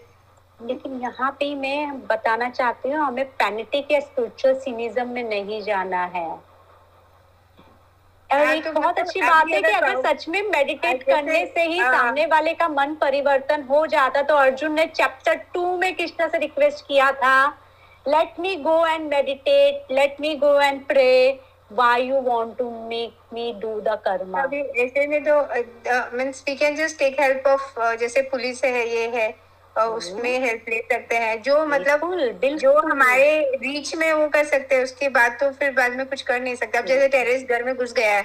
[0.60, 6.04] लेकिन यहाँ पे मैं बताना चाहती हूँ हमें पैनेटिक या स्पिरिचुअल सिनिज्म में नहीं जाना
[6.06, 6.28] है।
[8.34, 11.62] और एक तो बहुत मतलब अच्छी बात है कि अगर सच में मेडिटेट करने से
[11.62, 15.94] ही हाँ। सामने वाले का मन परिवर्तन हो जाता तो अर्जुन ने चैप्टर टू में
[15.96, 17.46] कृष्णा से रिक्वेस्ट किया था
[18.06, 21.40] let me go and meditate let me go and pray
[21.70, 24.42] why you want to make me do the karma?
[24.42, 25.36] अभी ऐसे में तो
[26.16, 29.28] means we can just take help of जैसे पुलिस है ये है।
[29.76, 34.74] उसमें हेल्प ले सकते हैं। जो मतलब बिल्कुल। जो हमारे रीच में वो कर सकते
[34.74, 37.62] हैं उसके बाद तो फिर बाद में कुछ कर नहीं सकते। अब जैसे टेररिस्ट घर
[37.62, 38.24] में घुस गया है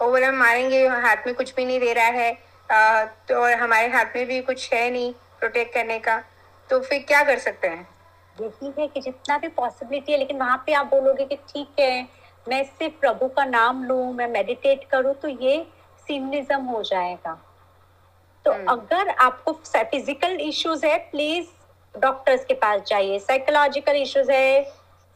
[0.00, 2.30] और बोला मारेंगे हाथ में कुछ भी नहीं दे रहा है।
[2.70, 6.22] आ, तो और हमारे हाथ में भी कुछ है नहीं प्रोटेक्ट करने का।
[6.70, 7.88] तो फिर क्या कर सकते हैं?
[8.40, 12.08] यही है कि जितना भी पॉसिबिलिटी है लेकिन वहाँ पे आप बोलोगे कि ठीक है
[12.48, 15.66] मैं सिर्फ़ प्रभु का नाम लूँ मैं मेडिटेट करूँ तो ये
[16.06, 17.47] सिमनिज्म हो जाएगा।
[18.44, 21.46] तो हम्म। अगर आपको फ़िज़िकल इश्यूज़ है प्लीज़
[21.94, 24.62] डॉक्टर्स के पास जाइए साइकोलॉजिकल इश्यूज़ है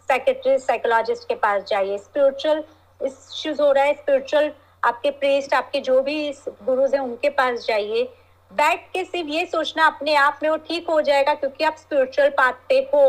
[0.09, 2.65] साइकेट्रिस्ट साइकोलॉजिस्ट के पास जाइए। स्पिरिचुअल
[3.01, 4.51] इश्यूज़ हो रहा है स्पिरिचुअल
[4.85, 6.33] आपके प्रेस्ट आपके जो भी
[6.65, 8.03] गुरुज हैं उनके पास जाइए।
[8.51, 12.29] बैठ के सिर्फ़ ये सोचना अपने आप में वो ठीक हो जाएगा क्योंकि आप स्पिरिचुअल
[12.39, 13.05] पाथ पे हो।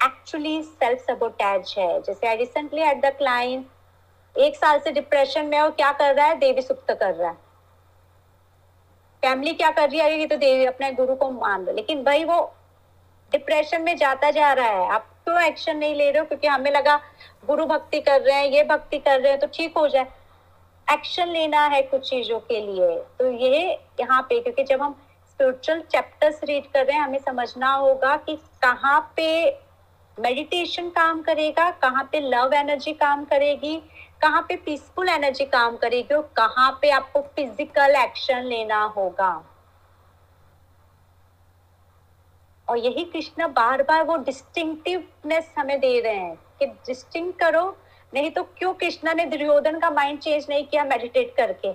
[0.00, 3.66] एक्चुअली सेल्फ सबोटैज है। जैसे I recently at the client
[4.36, 6.38] एक साल से डिप्रेशन में है वो क्या कर रहा है?
[6.38, 7.36] देवी सुप्त कर रहा है।
[9.22, 10.18] फैमिली क्या कर रही है?
[10.18, 12.40] ये तो देवी अपने गुरु को मान लो। लेकिन भाई वो
[13.32, 16.24] डिप्रेशन में जाता जा रहा है। आप क्यों एक्शन नहीं ले रहे हो?
[16.26, 17.00] क्योंकि हमें लगा
[17.46, 20.06] गुरु भक्ति कर रहे हैं, ये भक्ति कर रहे हैं तो ठीक हो जाए।
[20.88, 25.80] एक्शन लेना है कुछ चीज़ों के लिए। तो ये यहाँ पे, क्योंकि जब हम स्पिरिचुअल
[25.82, 29.58] चैप्टर्स रीड कर रहे हैं, हमें समझना होगा कि कहाँ पे
[30.18, 33.76] मेडिटेशन काम करेगा, कहाँ पे लव एनर्जी काम करेगी
[34.22, 39.30] कहाँ पे पीसफुल एनर्जी काम करेगी और कहाँ पे आपको फ़िज़िकल एक्शन लेना होगा।
[42.68, 47.64] और यही कृष्ण बार बार वो डिस्टिंक्टिवनेस हमें दे रहे हैं कि डिस्टिंग करो,
[48.14, 51.72] नहीं तो क्यों कृष्णा ने दुर्योधन का माइंड चेंज नहीं किया मेडिटेट करके?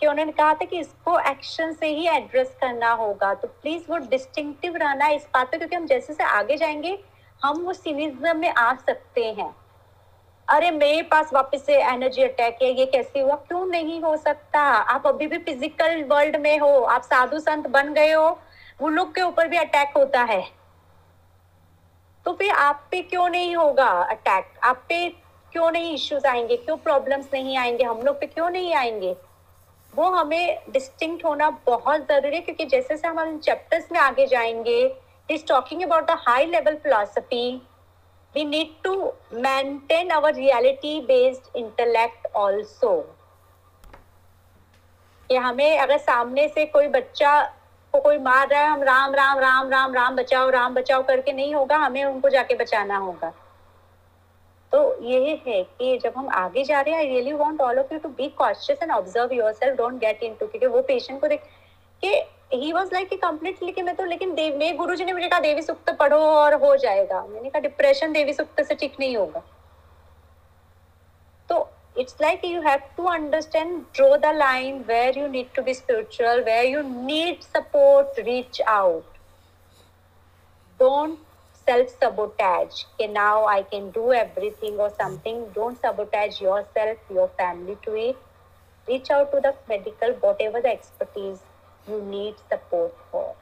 [0.00, 3.96] कि उन्होंने कहा था कि इसको एक्शन से ही एड्रेस करना होगा। तो प्लीज़ वो
[3.96, 6.98] डिस्टिंक्टिव रहना इस बात पे, क्योंकि हम जैसे से आगे जाएँगे,
[7.44, 9.54] हम वो सिनिज्म में आ सकते हैं।
[10.48, 13.34] अरे मेरे पास वापस से एनर्जी अटैक है, ये कैसे हुआ?
[13.38, 14.60] क्यों नहीं हो सकता?
[14.60, 18.28] आप अभी भी फ़िज़िकल वर्ल्ड में हो, आप साधु संत बन गए हो,
[18.80, 20.42] वो लोग के ऊपर भी अटैक होता है।
[22.26, 25.08] तो फिर आप पे क्यों नहीं होगा अटैक आप पे
[25.52, 26.56] क्यों नहीं इश्यूज़ आएँगे?
[26.56, 27.84] क्यों प्रॉब्लम्स नहीं आएँगे?
[27.84, 29.16] हम लोग पे क्यों नहीं आएँगे?
[29.92, 34.80] वो हमें डिस्टिंक्ट होना बहुत ज़रूरी है, क्योंकि जैसे से हम चैप्टर्स में आगे जाएँगे
[35.28, 37.62] is talking about the high level philosophy
[38.34, 38.94] we need to
[39.34, 42.96] maintain our reality based intellect also
[45.30, 47.40] कि हमें अगर सामने से कोई बच्चा
[47.94, 51.32] को कोई मार रहा है, हम राम राम राम राम राम बचाओ राम बचाओ करके
[51.32, 53.32] नहीं होगा, हमें उनको जाके बचाना होगा।
[54.72, 57.92] तो ये है कि जब हम आगे जा रहे हैं I really want all of
[57.94, 61.42] you to be cautious and observe yourself don't get into क्योंकि वो पेशेंट को देख
[62.02, 62.14] कि
[62.52, 65.40] ही वाज लाइक कि कंप्लीटली कि मैं तो लेकिन देव मेरे गुरुजी ने मुझे कहा
[65.40, 69.42] देवी सुक्त पढ़ो और हो जाएगा मैंने कहा डिप्रेशन देवी सुक्त से ठीक नहीं होगा
[71.48, 75.74] तो it's like you have to understand draw the line where you need to be
[75.74, 79.04] spiritual where you need support reach out
[80.80, 81.20] don't
[81.68, 87.76] self sabotage okay now i can do everything or something don't sabotage yourself your family
[87.86, 88.16] to it
[88.88, 91.38] reach out to the medical whatever the expertise
[91.88, 93.34] you need support for.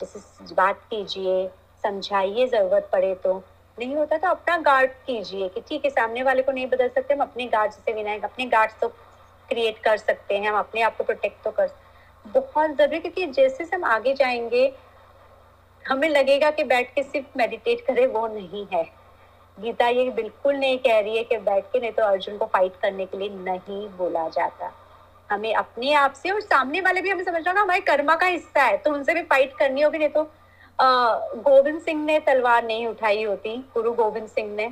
[0.00, 1.48] जैसे बात कीजिए,
[1.82, 3.42] समझाइए ज़रूरत पड़े तो।
[3.78, 7.14] नहीं होता तो अपना गार्ड कीजिए कि ठीक है, सामने वाले को नहीं बदल सकते,
[7.14, 8.88] हम अपने गार्ड से विनायक, अपने गार्ड तो
[9.48, 11.70] क्रिएट कर सकते हैं, हम अपने आप को प्रोटेक्ट तो कर
[12.26, 14.74] बहुत ज़रूरी क्योंकि जैसे हम आगे जाएँगे,
[15.88, 18.84] हमें लगेगा कि बैठ के सिर्फ़ मेडिटेट करे, वो नहीं है।
[19.60, 22.76] गीता ये बिल्कुल नहीं कह रही है कि बैठ के, नहीं तो अर्जुन को फाइट
[22.76, 24.72] करने के लिए नहीं बोला जाता।
[25.32, 28.62] हमें अपने आप से और सामने वाले भी हमें समझना ना हमारे कर्मा का हिस्सा
[28.62, 30.30] है तो उनसे भी फाइट करनी होगी, नहीं तो
[30.78, 34.68] गोविंद सिंह ने तलवार नहीं उठाई होती, गुरु गोविंद सिंह ने।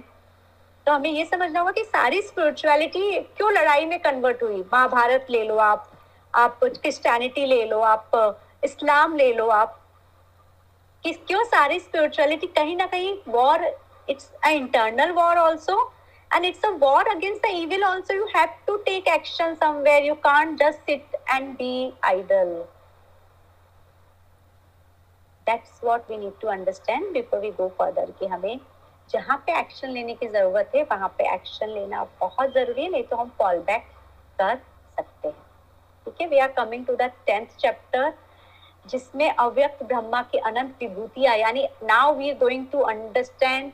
[0.86, 4.64] तो हमें ये समझना होगा कि सारी स्पिरिचुअलिटी क्यों लड़ाई में कन्वर्ट हुई?
[4.72, 5.90] महाभारत ले लो आप
[6.34, 8.10] आप क्रिस्टियनिटी ले लो, आप
[8.64, 9.76] इस्लाम ले लो आप।
[11.04, 13.64] कि क्यों सारी स्पिरिचुअलिटी कहीं ना कहीं war
[14.08, 15.76] it's internal war also
[16.30, 20.16] and it's a war against the evil also you have to take action somewhere you
[20.24, 22.68] can't just sit and be idle
[25.46, 28.60] that's what we need to understand before we go further कि हमें
[29.10, 33.04] जहाँ पे action लेने की ज़रूरत है वहाँ पे एक्शन लेना बहुत ज़रूरी है नहीं
[33.04, 33.86] तो हम फॉल बैक
[34.40, 35.34] कर सकते हैं
[36.06, 38.12] ठीक है we are coming to the tenth chapter
[38.86, 43.72] जिसमें अव्यक्त ब्रह्मा की अनंत विभूतियाँ यानी now we are going to understand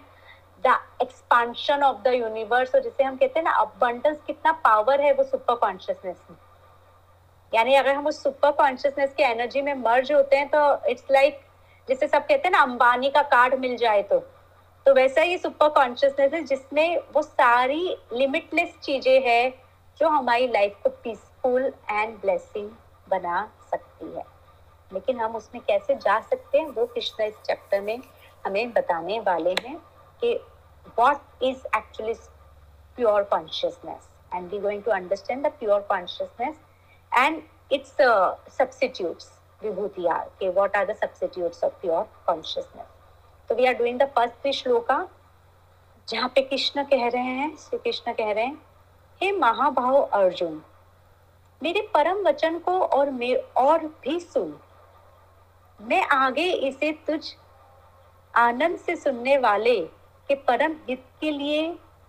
[0.75, 5.25] expansion of the universe और जिसे हम कहते हैं ना अबंडेंस कितना पावर है वो
[5.25, 6.37] सुपर कॉन्शियसनेस में।
[7.53, 11.41] यानी अगर हम उस सुपर कॉन्शियसनेस की एनर्जी में मर्ज होते हैं तो इट्स लाइक
[11.89, 14.19] जैसे सब कहते हैं ना, अंबानी का कार्ड मिल जाए तो।
[14.87, 19.51] तो वैसा ही सुपर कॉन्शियसनेस है, जिसमें वो सारी लिमिटलेस चीज़ें है,
[20.01, 22.71] जो हमारी लाइफ को पीसफुल एंड ब्लेसिंग
[23.09, 24.25] बना सकती है।
[24.93, 27.99] लेकिन हम उसमें कैसे जा सकते हैं, वो कृष्णा इस चैप्टर में
[28.47, 29.77] हमें बताने वाले हैं
[30.21, 30.35] कि
[30.95, 32.17] what is actually
[32.97, 36.57] pure consciousness and we're going to understand the pure consciousness
[37.13, 39.31] and its uh, substitutes
[39.63, 42.89] vibhuti are okay what are the substitutes of pure consciousness
[43.49, 45.07] so we are doing the first three shloka
[46.09, 48.59] जहाँ पे कृष्ण कह रहे हैं श्री कृष्ण कह रहे हैं
[49.21, 50.63] हे महाभाव अर्जुन
[51.63, 54.55] मेरे परम वचन को और मे और भी सुन
[55.81, 57.21] मैं आगे इसे तुझ
[58.35, 59.79] आनंद से सुनने वाले
[60.29, 61.67] कि परम हित के लिए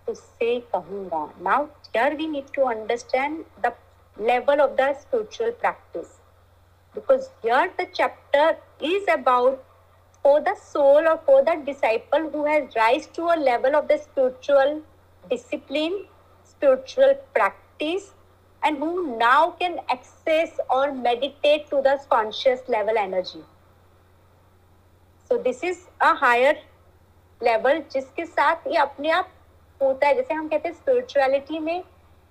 [0.08, 3.72] उससे कहूँगा। Now here we need to understand the
[4.16, 6.16] level of the spiritual practice
[6.94, 8.56] because here the chapter
[8.86, 9.62] is about
[10.24, 13.96] for the soul और for the disciple who has rise to a level of the
[13.96, 14.80] spiritual
[15.24, 15.98] discipline
[16.48, 18.10] spiritual practice
[18.62, 23.42] and who now can access और meditate to the conscious level energy
[25.30, 26.62] so this is a higher
[27.40, 29.28] level जिसके साथ ये अपने आप
[29.80, 31.82] होता है। जैसे हम कहते हैं स्पिरिचुअलिटी में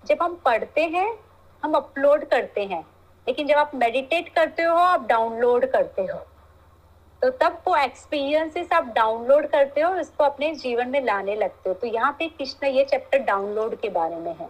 [0.04, 1.18] जब हम पढ़ते हैं,
[1.64, 2.82] हम अपलोड करते हैं,
[3.28, 6.20] लेकिन जब आप मेडिटेट करते हो, आप डाउनलोड करते हो।
[7.22, 11.76] तो तब वो एक्सपीरियंसेस आप डाउनलोड करते हो इसको अपने जीवन में लाने लगते हो।
[11.76, 14.50] तो यहाँ पे कृष्ण ये चैप्टर डाउनलोड के बारे में है।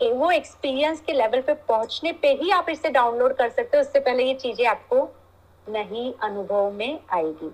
[0.00, 4.00] वो एक्सपीरियंस के लेवल पे पहुँचने पे ही आप इसे डाउनलोड कर सकते हो। उससे
[4.00, 5.08] पहले ये चीज़ें आपको
[5.66, 7.50] नहीं अनुभव में आएगी।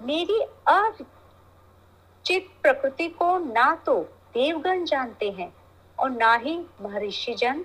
[0.00, 0.40] मेरी
[2.26, 3.98] चित प्रकृति को ना तो
[4.34, 5.52] देवगण जानते हैं
[5.98, 7.64] और ना ही महर्षि जन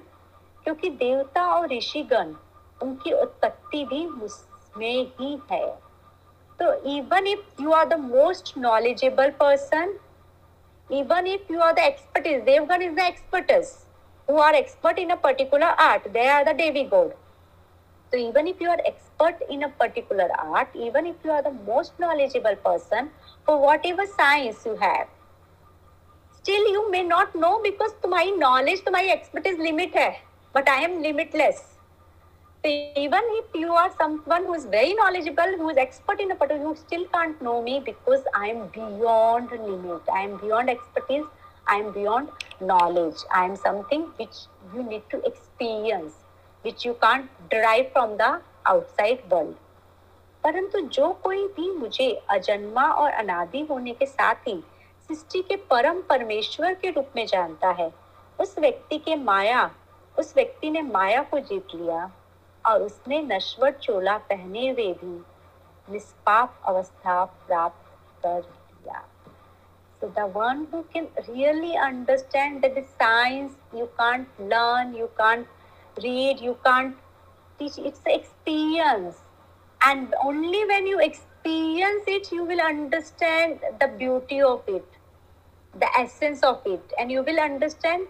[0.65, 2.33] क्योंकि देवता और ऋषिगण
[2.81, 5.67] उनकी उत्पत्ति भी उसमें ही है।
[6.59, 9.93] तो even if you are the most knowledgeable person
[10.89, 13.51] even if you are the expert is Devgan is the expert
[14.27, 17.11] who are expert in a particular art they are the Devi god
[18.11, 21.53] तो even if you are expert in a particular art even if you are the
[21.67, 23.09] most knowledgeable person
[23.49, 25.07] for whatever science you have.
[26.39, 30.19] Still, you may not know because my knowledge, my expertise limit hai,
[30.53, 31.63] but I am limitless.
[32.63, 32.69] So
[33.05, 36.69] even if you are someone who is very knowledgeable, who is expert in a particular,
[36.69, 40.03] you still can't know me because I am beyond limit.
[40.13, 41.25] I am beyond expertise.
[41.65, 42.29] I am beyond
[42.61, 43.23] knowledge.
[43.33, 44.43] I am something which
[44.75, 46.13] you need to experience,
[46.61, 49.55] which you can't derive from the outside world.
[50.43, 54.63] परंतु जो कोई भी मुझे अजन्मा और अनादि होने के साथ ही
[55.09, 57.91] सृष्टि के परम परमेश्वर के रूप में जानता है
[58.39, 59.69] उस व्यक्ति के माया
[60.19, 62.11] उस व्यक्ति ने माया को जीत लिया
[62.65, 65.21] और उसने नश्वर चोला पहने हुए भी
[65.91, 67.87] निष्पाप अवस्था प्राप्त
[68.23, 69.05] कर लिया
[70.01, 75.45] So the one who can really understand that the science you can't learn, you can't
[75.97, 76.95] read, you can't
[77.59, 77.99] teach, it's.
[79.81, 84.85] And only when you experience it, you will understand the beauty of it,
[85.79, 88.07] the essence of it, and you will understand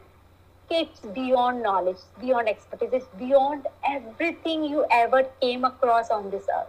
[0.72, 6.68] it's beyond knowledge, beyond expertise, it's beyond everything you ever came across on this earth.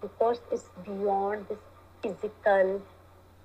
[0.00, 1.58] Because it's beyond this
[2.02, 2.80] physical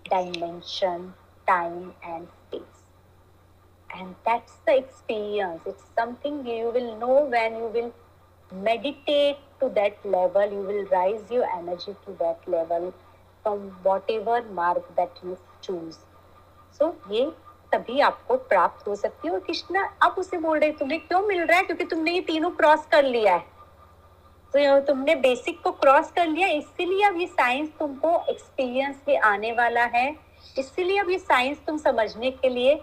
[0.09, 1.13] dimension,
[1.47, 2.61] time, and space.
[3.95, 5.61] And that's the experience.
[5.65, 7.93] It's something you will know when you will
[8.61, 12.91] meditate to that level, you will rise your energy to that level
[13.45, 15.95] from whatever mark that you choose.
[16.79, 17.31] So, ये
[17.71, 21.45] तभी आपको प्राप्त हो सकती है। और कृष्णा अब उसे बोल रहे तुम्हें क्यों मिल
[21.45, 21.63] रहा है?
[21.63, 23.53] क्योंकि तुमने ये तीनों क्रॉस कर लिया है।
[24.55, 29.51] तो तुमने बेसिक को क्रॉस कर लिया। इसीलिए अब ये साइंस तुमको एक्सपीरियंस में आने
[29.51, 30.15] वाला है।
[30.57, 32.75] इसीलिए अब ये साइंस तुम समझने के लिए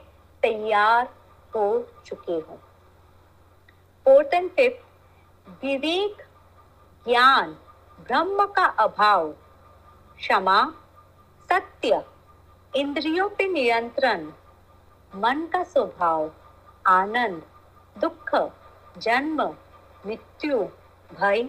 [0.42, 1.08] तैयार
[1.54, 2.58] हो चुके हो।
[4.04, 4.89] फोर्थ एंड फिफ्थ
[5.50, 6.22] विवेक,
[7.08, 7.50] ज्ञान,
[8.00, 9.28] ब्रह्म का अभाव,
[10.16, 10.74] क्षमा,
[11.52, 12.04] सत्य,
[12.76, 14.32] इंद्रियों पे नियंत्रण,
[15.14, 16.30] मन का स्वभाव,
[16.86, 17.42] आनंद,
[17.98, 18.52] दुख,
[18.98, 19.42] जन्म,
[20.06, 20.58] मृत्यु,
[21.12, 21.44] भय,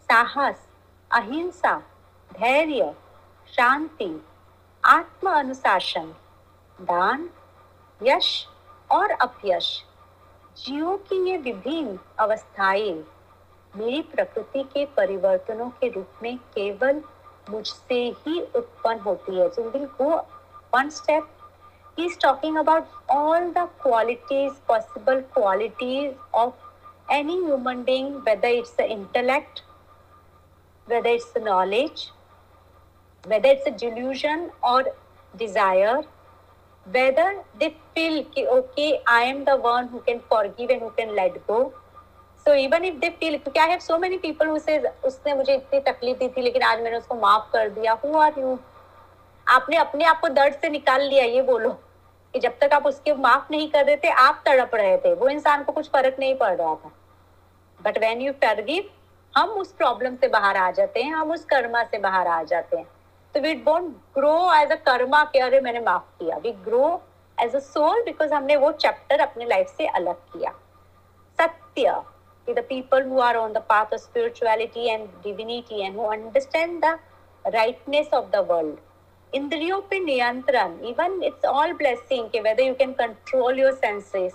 [0.00, 0.68] साहस,
[1.10, 1.78] अहिंसा,
[2.32, 2.94] धैर्य,
[3.52, 4.26] शांति
[4.84, 6.14] आत्म अनुशासन
[6.80, 7.30] दान,
[8.02, 8.48] यश
[8.90, 9.84] और अपयश।
[10.56, 13.04] जीवों की ये विभिन्न अवस्थाएँ
[13.76, 17.02] मेरी प्रकृति के परिवर्तनों के रूप में केवल
[17.50, 20.08] मुझसे ही उत्पन्न होती है so we'll go
[20.74, 21.28] one step
[21.98, 26.12] he's talking about all the qualities possible qualities
[26.42, 26.52] of
[27.18, 29.62] any human being whether it's the intellect
[30.86, 32.06] whether it's the knowledge
[33.24, 34.78] whether it's a delusion or
[35.44, 35.98] desire
[36.86, 37.28] whether
[37.60, 41.46] they feel कि okay I am the one who can forgive and who can let
[41.46, 41.60] go
[42.46, 45.80] so even if they feel, क्योंकि have so many people who says, उसने मुझे इतनी
[45.80, 48.00] तकलीफ़ दी थी, लेकिन आज मैंने उसको माफ़ कर दिया.
[48.02, 48.58] Who are you?
[49.48, 51.78] आपने अपने आप को दर्द से निकाल लिया, ये बोलो।
[52.32, 55.28] कि जब तक आप उसके माफ़ नहीं कर रहे थे आप तड़प रहे थे। वो
[55.28, 56.92] इंसान को कुछ फ़र्क नहीं पड़ रहा था।
[57.82, 58.90] बट वेन यू फॉरगिव
[59.36, 62.76] हम उस प्रॉब्लम से बाहर आ जाते हैं, हम उस कर्मा से बाहर आ जाते
[62.76, 62.86] हैं।
[63.34, 67.02] तो we don't grow as a karma के अरे मैंने माफ़ किया। We grow
[67.40, 70.50] as a soul because हमने वो चैप्टर अपने लाइफ से अलग किया।
[71.40, 72.02] सत्य।
[72.46, 76.98] The people who are on the path of spirituality and divinity and who understand the
[77.44, 78.78] rightness of the world
[79.32, 84.32] indriyo pe niyantran even it's all blessing कि whether you can control your senses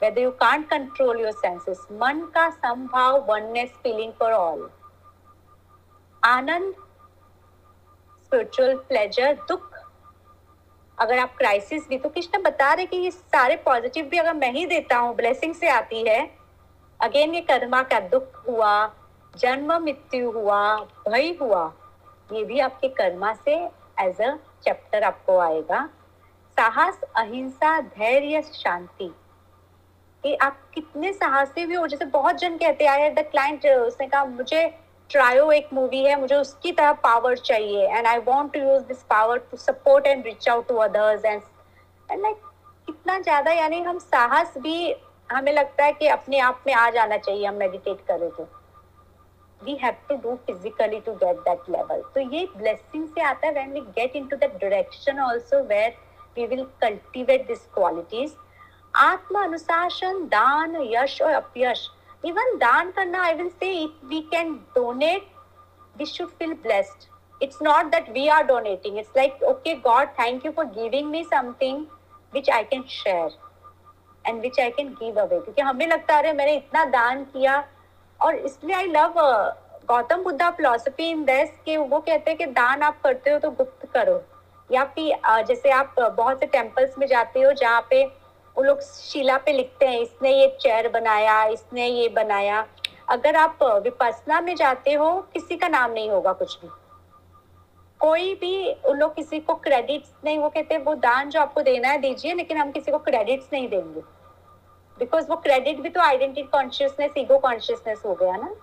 [0.00, 4.64] whether you can't control your senses मन का संभाव oneness feeling for all
[6.22, 6.74] आनंद
[8.24, 9.70] spiritual pleasure दुख
[10.98, 14.50] अगर आप crisis भी तो कृष्ण बता रहे कि ये सारे पॉजिटिव भी अगर मैं
[14.52, 16.20] ही देता हूँ ब्लेसिंग से आती है
[17.00, 18.74] अगेन ये कर्मा का दुख हुआ,
[19.34, 20.76] जन्म मृत्यु हुआ,
[21.08, 21.72] भय हुआ,
[22.30, 23.54] ये भी आपके कर्मा से
[24.00, 24.34] एज अ
[24.64, 25.88] चैप्टर आपको आएगा।
[26.56, 29.12] साहस, अहिंसा, धैर्य, शांति
[30.24, 34.24] कि आप कितने साहसी भी हो। जैसे बहुत जन कहते हैं द क्लाइंट उसने कहा,
[34.24, 34.66] मुझे
[35.10, 39.02] ट्रायो एक मूवी है, मुझे उसकी तरह पावर चाहिए and I want to use this
[39.10, 41.42] power to support and reach out to others and
[42.12, 42.36] like
[42.88, 44.94] कितना ज़्यादा, यानी हम साहस भी
[45.30, 48.48] हमें लगता है कि अपने आप में आ जाना चाहिए, हम मेडिटेट करें तो
[49.60, 53.52] we have to do physically to get that level तो ये ब्लेसिंग से आता है
[53.54, 55.96] when we get in to that direction also where
[56.36, 58.34] we will cultivate this qualities
[58.94, 61.88] आत्मा अनुशासन, दान, यश और अपयश।
[62.24, 65.26] इवन दान करना I will say if we can donate
[65.96, 67.08] we should feel blessed
[67.42, 71.24] it's not that we are donating it's like okay god thank you for giving me
[71.24, 71.84] something
[72.34, 73.36] which I can share
[74.24, 75.42] and which i can give away.
[75.44, 77.62] क्योंकि हमें लगता है मैंने इतना दान किया।
[78.20, 79.14] और इसलिए I love
[79.88, 83.50] Gautam Buddha philosophy in this कि वो कहते हैं कि दान आप करते हो तो
[83.52, 84.20] गुप्त करो।
[84.70, 88.04] या फिर जैसे आप बहुत से टेम्पल्स में जाते हो जहाँ पे
[88.56, 92.64] वो लोग शिला पे लिखते हैं, इसने ये चेयर बनाया, इसने ये बनाया।
[93.10, 96.68] अगर आप विपसना में जाते हो, किसी का नाम नहीं होगा कुछ भी।
[98.00, 101.62] कोई भी उन लोग किसी को क्रेडिट्स नहीं, वो कहते हैं, वो दान जो आपको
[101.62, 104.00] देना है, दीजिए, लेकिन हम किसी को क्रेडिट्स नहीं देंगे।
[104.98, 108.54] बिकॉज़ वो क्रेडिट भी तो आइडेंटिटी कॉन्शियसनेस ईगो कॉन्शियसनेस हो गया ना।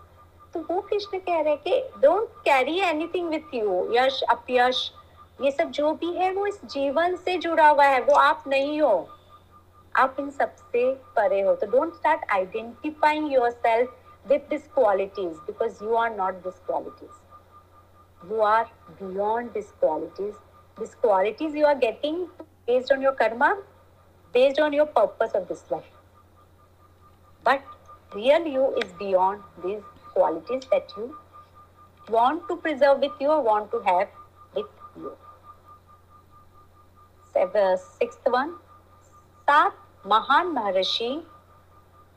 [0.54, 4.92] तो वो कृष्ण कह रहे हैं कि don't carry anything with you यश, अपयश,
[5.42, 8.82] ये सब जो भी है वो इस जीवन से जुड़ा हुआ है, वो आप नहीं
[8.82, 9.08] हो।
[9.96, 15.96] आप इन सबसे परे हो। तो don't start identifying yourself with this qualities because you
[15.96, 18.66] are not this qualities you are
[19.02, 20.34] beyond this qualities
[20.78, 23.54] this qualities you are getting based on your karma
[24.34, 26.01] based on your purpose of this life
[27.44, 27.62] But
[28.14, 29.82] real you is beyond these
[30.14, 31.16] qualities that you
[32.08, 34.10] want to preserve with you or want to have
[34.56, 34.66] with
[34.96, 35.16] you.
[37.34, 38.54] Sixth one,
[39.48, 39.78] सात
[40.08, 41.10] महान महर्षि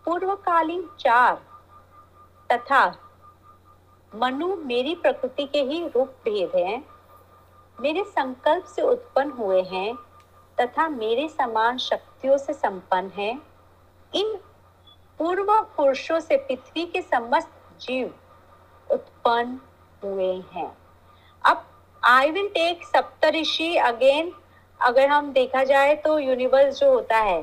[0.04, 1.34] पूर्वकालीन चार
[2.50, 2.82] तथा
[4.12, 6.82] मनु मेरी प्रकृति के ही रूप भेद हैं
[7.78, 9.94] मेरे संकल्प से उत्पन्न हुए हैं
[10.60, 13.34] तथा मेरे समान शक्तियों से संपन्न हैं
[14.20, 14.38] इन
[15.20, 17.50] पूर्व पुरुषों से पृथ्वी के समस्त
[17.80, 18.14] जीव
[18.88, 19.58] उत्पन्न
[20.04, 20.70] हुए हैं।
[21.44, 21.64] अब
[22.02, 24.32] I will take Saptarishi again
[24.80, 27.40] अगर हम देखा जाए तो यूनिवर्स जो होता है,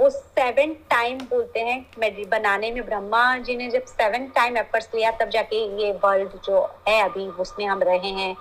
[0.00, 5.10] वो सेवन टाइम बोलते हैं। बनाने में ब्रह्मा जी ने जब सेवन टाइम एफर्ट्स लिया,
[5.10, 8.36] तब जाके ये वर्ल्ड जो है अभी, उसमें हम रहे हैं।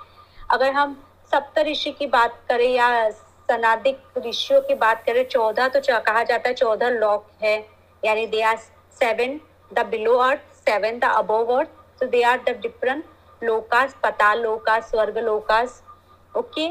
[0.51, 0.93] अगर हम
[1.31, 6.49] सप्त ऋषि की बात करें या सनादिक ऋषियों की बात करें, चौदह तो कहा जाता
[6.49, 8.57] है, चौदह लॉक है। यानी they are
[8.99, 9.39] seven
[9.73, 11.69] the below earth seven the above earth
[12.01, 13.05] so they are the different
[13.41, 15.81] lokas patal lokas स्वर्ग लोकास
[16.37, 16.67] ओके?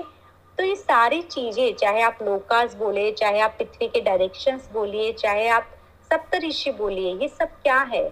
[0.59, 5.49] तो ये सारी चीज़ें, चाहे आप लोकास बोले, चाहे आप पृथ्वी के डायरेक्शंस बोलिए, चाहे
[5.49, 5.71] आप
[6.13, 8.05] सप्तऋषि बोलिए, ये सब क्या है?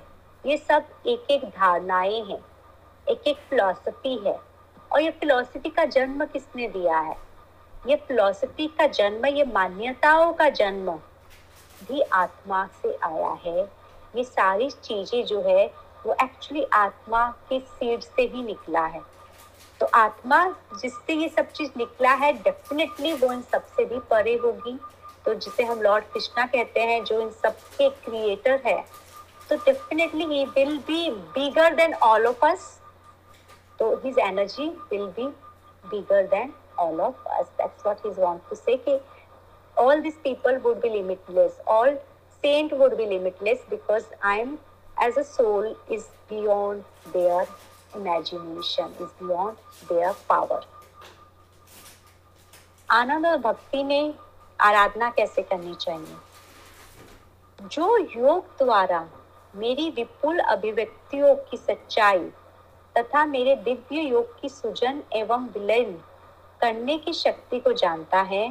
[0.47, 2.45] ये सब एक एक धारणाएँ हैं
[3.09, 4.39] एक एक फिलॉसफी है।
[4.93, 7.17] और ये फिलॉसफी का जन्म किसने दिया है?
[7.89, 10.99] ये फिलॉसफी का जन्म, ये मान्यताओं का जन्म
[11.89, 13.63] भी आत्मा से आया है
[14.17, 15.67] ये सारी चीज़ें जो है,
[16.07, 19.01] वो एक्चुअली आत्मा के सीड से ही निकला है
[19.81, 20.45] तो आत्मा
[20.81, 24.79] जिससे ये सब चीज़ निकला है डेफिनेटली वो इन सबसे भी परे होगी
[25.25, 28.85] तो जिसे हम लॉर्ड कृष्णा कहते हैं, जो इन सब के क्रिएटर है
[29.49, 32.81] तो definitely he will be bigger than all of us
[33.79, 35.25] तो his energy will be
[35.85, 37.49] bigger than all of us.
[37.59, 38.77] That's what he's want to say.
[38.85, 38.99] कि
[39.77, 41.53] all these people would be limitless.
[41.67, 42.01] All
[42.45, 44.59] saint would be limitless because I'm
[44.97, 47.47] as a soul is beyond their
[47.95, 49.57] imagination, is beyond
[49.89, 50.63] their power.
[52.89, 54.15] आनंद और भक्ति में
[54.59, 56.17] आराधना कैसे करनी चाहिए
[57.73, 59.07] जो योग द्वारा
[59.57, 62.29] मेरी विपुल अभिव्यक्तियों की सच्चाई
[62.95, 65.93] तथा मेरे दिव्य योग की सुजन एवं विलयन
[66.61, 68.45] करने की शक्ति को जानता है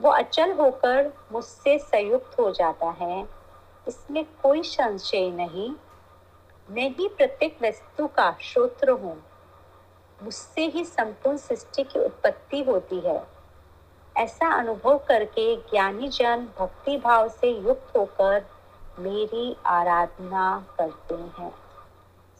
[0.00, 3.28] वो अचल होकर मुझसे संयुक्त हो जाता है।
[3.88, 5.72] इसमें कोई संशय नहीं।
[6.70, 9.22] मैं ही प्रत्येक वस्तु का श्रोत्र हूँ।
[10.22, 13.26] मुझसे ही संपूर्ण सृष्टि की उत्पत्ति होती है।
[14.16, 18.44] ऐसा अनुभव करके ज्ञानी जन भक्ति भाव से युक्त होकर
[18.98, 21.54] मेरी आराधना करते हैं।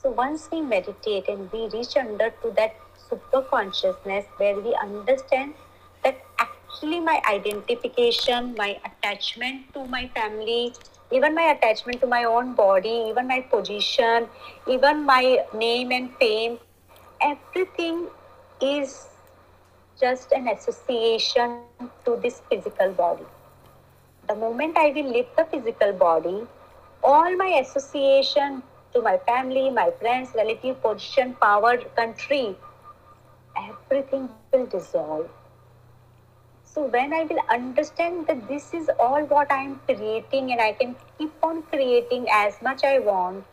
[0.07, 2.71] Once we meditate and we reach under to that
[3.07, 5.70] super consciousness where we understand that
[6.71, 10.75] actually my identification, my attachment to my family,
[11.13, 14.29] even my attachment to my own body, even my position,
[14.69, 16.59] even my name and fame,
[17.21, 18.09] everything
[18.63, 19.09] is
[20.01, 23.25] just an association to this physical body.
[24.29, 26.47] The moment I will leave the physical body,
[27.03, 28.63] all my association
[28.95, 32.57] to my family, my friends, relative, position, power, country,
[33.57, 35.31] everything will dissolve.
[36.73, 40.73] So when I will understand that this is all what I am creating and I
[40.73, 43.45] can keep on creating as much I want,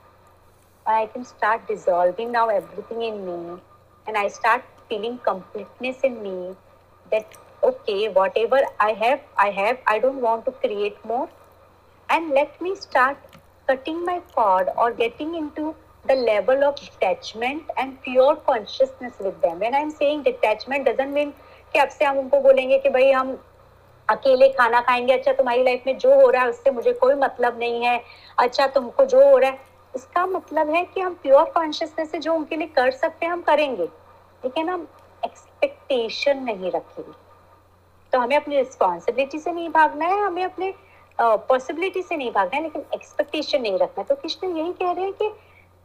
[0.85, 3.59] I can start dissolving now everything in me
[4.05, 6.55] and I start feeling completeness in me
[7.11, 11.27] that okay, whatever I have, I have, I don't want to create more.
[12.11, 13.17] And let me start
[13.67, 15.75] cutting my cord or getting into
[16.07, 19.59] the level of detachment and pure consciousness with them.
[19.59, 21.33] When I'm saying detachment doesn't mean
[21.77, 23.37] कि अब से हम उनको बोलेंगे कि भाई हम
[24.09, 27.59] अकेले खाना खाएँगे अच्छा तुम्हारी लाइफ में जो हो रहा है उससे मुझे कोई मतलब
[27.59, 28.01] नहीं है
[28.37, 29.59] अच्छा तुमको जो हो रहा है।
[29.95, 33.41] इसका मतलब है कि हम प्योर कॉन्शियसनेस से जो उनके लिए कर सकते हैं हम
[33.41, 34.87] करेंगे। लेकिन हम
[35.25, 37.11] एक्सपेक्टेशन नहीं रखेंगे।
[38.13, 40.73] तो हमें अपनी रिस्पॉन्सिबिलिटी से नहीं भागना है हमें अपने
[41.21, 44.91] पॉसिबिलिटी uh, से नहीं भागना है लेकिन एक्सपेक्टेशन नहीं रखना है। तो कृष्ण यही कह
[44.91, 45.29] रहे हैं कि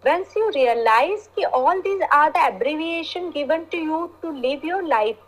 [0.05, 4.83] once you realize कि all these are the abbreviation given to you to live your
[4.89, 5.21] life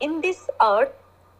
[0.00, 0.92] in this earth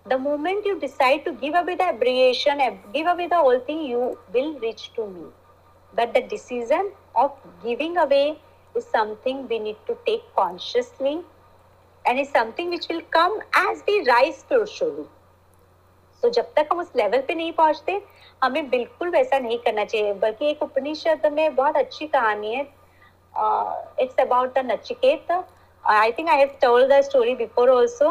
[0.06, 2.60] the moment you decide to give away the abbreviation
[2.94, 5.26] give away the whole thing you will reach to me
[5.92, 7.32] but the decision of
[7.64, 8.38] giving away
[8.74, 11.20] is something we need to take consciously
[12.04, 15.08] and is something which will come as we rise spiritually
[16.22, 18.00] तो जब तक हम उस level पे नहीं पहुँचते
[18.42, 22.62] हमें बिल्कुल वैसा नहीं करना चाहिए बल्कि एक उपनिषद में बहुत अच्छी कहानी है
[24.04, 28.10] it's about the Nachiket I think I have told the story before also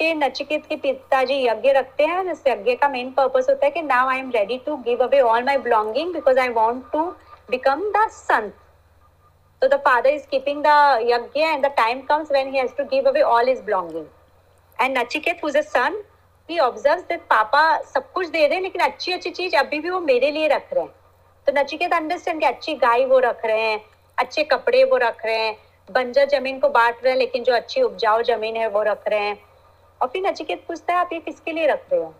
[0.00, 3.82] कि नचिकेत के पिताजी यज्ञ रखते हैं इस यज्ञ का मेन पर्पस होता है कि
[3.82, 7.04] now I am ready to give away all my belonging because I want to
[7.50, 8.54] become the Sant
[9.62, 10.72] So the father is keeping the
[11.10, 14.02] yajna and the time comes when he has to give away all his belonging.
[14.78, 15.94] And Nachiket, who's a son,
[16.48, 17.62] we observe that पापा
[17.94, 20.72] सब कुछ दे रहे हैं लेकिन अच्छी अच्छी चीज़ अभी भी वो मेरे लिए रख
[20.72, 20.92] रहे हैं।
[21.46, 23.80] तो नचिकेत अंडरस्टैंड कि अच्छी गाय वो रख रहे हैं
[24.18, 25.56] अच्छे कपड़े वो रख रहे हैं
[25.88, 29.20] बंजर ज़मीन को बांट रहे हैं लेकिन जो अच्छी उपजाऊ ज़मीन है वो रख रहे
[29.20, 29.36] हैं।
[30.00, 32.14] और फिर नचिकेत पूछता है, आप ये किसके लिए रख रहे हो?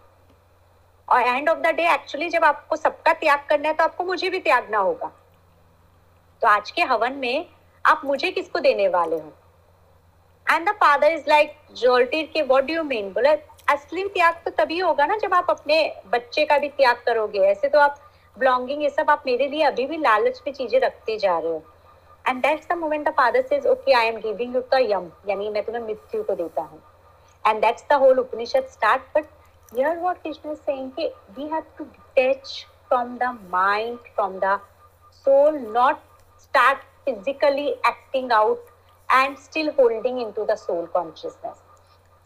[1.09, 4.31] और end of the day actually जब आपको सबका त्याग करना है तो आपको मुझे
[4.31, 5.11] भी त्यागना होगा।
[6.43, 7.47] तो आज के हवन में
[7.85, 9.33] आप मुझे किसको देने वाले हो?
[10.47, 13.31] And the father is like जोल्टीर के व्हाट डू यू मीन बोले,
[13.69, 17.69] असली त्याग तो तभी होगा ना जब आप अपने बच्चे का भी त्याग करोगे। ऐसे
[17.69, 17.99] तो आप
[18.37, 21.63] बिलोंगिंग ये सब आप मेरे लिए अभी भी लालच पे चीज़ें रखते जा रहे हो।
[22.25, 25.49] And that's the moment the father says okay I am giving you the Yam यानी
[25.51, 26.83] मैं तुम्हें मृत्यु को देता हूँ।
[27.47, 29.27] And that's the whole Upanishad start but
[29.75, 34.61] here what Krishna is saying कि we have to detach from the mind from the
[35.13, 35.97] soul not
[36.41, 36.79] start
[37.09, 38.59] physically acting out
[39.09, 41.59] and still holding into the soul consciousness.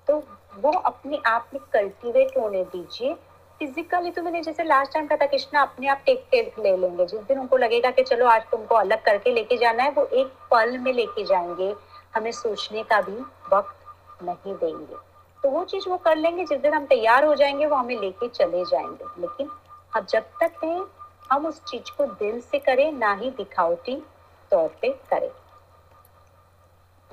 [0.08, 0.16] तो
[0.60, 3.14] वो अपने आप में cultivate होने दीजिए।
[3.58, 7.06] Physically तो मैंने जैसे लास्ट टाइम कहा था, कृष्णा अपने आप टेक टेक ले लेंगे।
[7.06, 10.26] जिस दिन उनको लगेगा कि चलो आज तुमको अलग करके लेके जाना है, वो एक
[10.50, 11.74] पल में लेके जाएँगे।
[12.14, 13.20] हमें सोचने का भी
[13.56, 15.09] वक्त नहीं देंगे।
[15.42, 18.28] तो वो चीज़ वो कर लेंगे, जिस दिन हम तैयार हो जाएँगे, वो हमें लेके
[18.28, 19.50] चले जाएँगे। लेकिन
[19.96, 20.86] अब जब तक है,
[21.32, 24.02] हम उस चीज़ को दिल से करें, ना ही दिखावटी
[24.50, 25.30] तौर पे करें।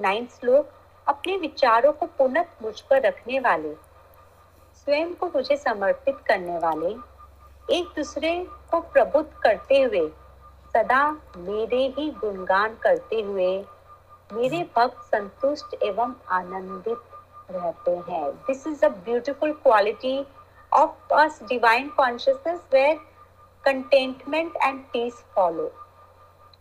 [0.01, 0.69] नाइन्थ श्लोक,
[1.07, 3.73] अपने विचारों को पुनः मुझ पर रखने वाले,
[4.75, 6.89] स्वयं को मुझे समर्पित करने वाले,
[7.77, 10.09] एक दूसरे को प्रबुद्ध करते हुए,
[10.73, 13.65] सदा मेरे ही गुणगान करते हुए,
[14.33, 16.97] मेरे भक्त संतुष्ट एवं आनंदित
[17.50, 20.18] रहते हैं this is a beautiful quality
[20.80, 23.00] of us divine consciousness where
[23.66, 25.66] contentment and peace follow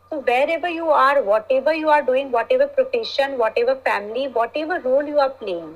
[0.10, 5.24] so wherever you are whatever you are doing whatever profession whatever family whatever role you
[5.26, 5.72] are playing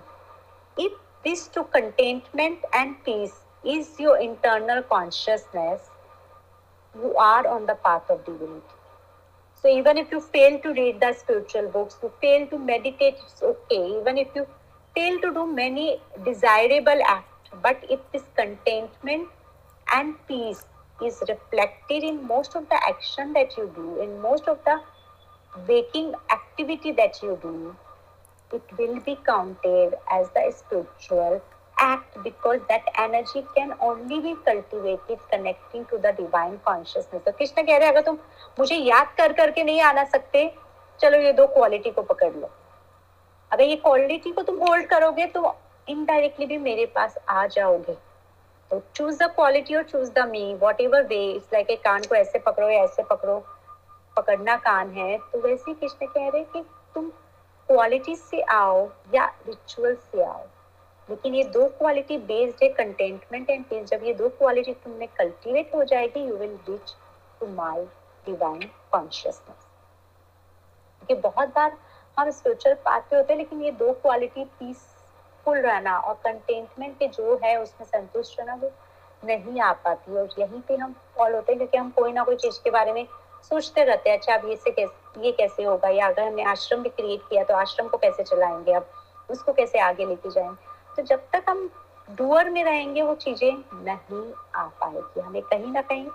[0.86, 3.36] if this to contentment and peace
[3.78, 5.91] is your internal consciousness
[7.03, 8.82] you are on the path of divinity
[9.63, 13.41] so even if you fail to read the spiritual books, you fail to meditate, it's
[13.41, 13.97] okay.
[13.99, 14.45] Even if you
[14.95, 19.28] fail to do many desirable acts, but if this contentment
[19.93, 20.64] and peace
[21.05, 24.80] is reflected in most of the action that you do, in most of the
[25.68, 27.76] waking activity that you do,
[28.53, 31.41] it will be counted as the spiritual
[31.78, 37.22] act because that energy can only be cultivated connecting to the divine consciousness.
[37.24, 38.18] तो कृष्ण कह रहे हैं अगर तुम
[38.59, 40.47] मुझे याद कर करके नहीं आना सकते
[41.01, 42.51] चलो ये दो क्वालिटी को पकड़ लो
[43.51, 45.55] अगर ये क्वालिटी को तुम होल्ड करोगे तो
[45.88, 47.96] इनडायरेक्टली भी मेरे पास आ जाओगे।
[48.70, 52.38] तो चूज़ द क्वालिटी और choose the me whatever way it's like कान को ऐसे
[52.38, 53.38] पकड़ो या ऐसे पकड़ो,
[54.16, 57.09] पकड़ना कान है तो वैसे ही कृष्ण कह रहे कि तुम
[57.68, 60.46] क्वालिटी से आओ या रिचुअल से आओ।
[61.09, 65.74] लेकिन ये दो क्वालिटी बेस्ड है कंटेंटमेंट एंड पीस जब ये दो क्वालिटी तुमने कल्टीवेट
[65.74, 66.94] हो जाएगी you will reach
[67.40, 67.84] to my
[68.26, 69.66] divine consciousness
[70.98, 71.76] क्योंकि बहुत बार
[72.16, 77.06] हम स्पिरिचुअल पाथ पे होते हैं, लेकिन ये दो क्वालिटी पीसफुल रहना और कंटेंटमेंट पे
[77.08, 78.70] जो है उसमें संतुष्ट रहना वो
[79.22, 82.36] नहीं आ पाती और यहीं पे हम फॉल होते हैं, क्योंकि हम कोई ना कोई
[82.36, 83.04] चीज़ के बारे में
[83.50, 85.88] सोचते रहते हैं अच्छा अब ये से कैसे, ये कैसे होगा?
[85.88, 88.86] या अगर हमने आश्रम भी क्रिएट किया तो आश्रम को कैसे चलाएँगे अब?
[89.30, 91.68] उसको कैसे आगे लेके जाएँगे तो जब तक हम
[92.08, 96.06] डुअर में रहेंगे, वो चीज़ें नहीं आ पाएगी। हमें कहीं ना कहीं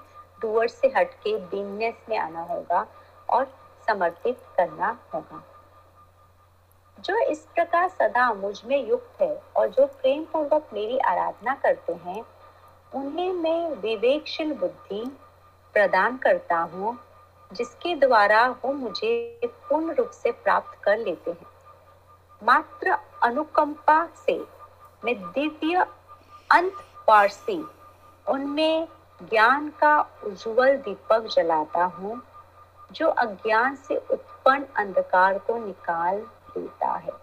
[0.41, 2.85] डुअर से हटके बिज़नेस में आना होगा
[3.29, 3.45] और
[3.87, 5.43] समर्पित करना होगा।
[6.99, 12.25] जो इस प्रकार सदा मुझमें युक्त है और जो प्रेम पूर्वक मेरी आराधना करते हैं,
[12.95, 15.17] उन्हें मैं विवेकशील बुद्धि
[15.73, 16.99] प्रदान करता हूँ,
[17.53, 21.47] जिसके द्वारा वो मुझे पूर्ण रूप से प्राप्त कर लेते हैं।
[22.43, 24.45] मात्र अनुकंपा से,
[25.05, 25.85] मैं दिव्य
[26.51, 26.73] अंत
[27.07, 27.65] पारसी,
[28.29, 28.87] उनमें
[29.29, 32.21] ज्ञान का उज्जवल दीपक जलाता हूँ,
[32.91, 36.25] जो अज्ञान से उत्पन्न अंधकार को निकाल
[36.56, 37.18] देता है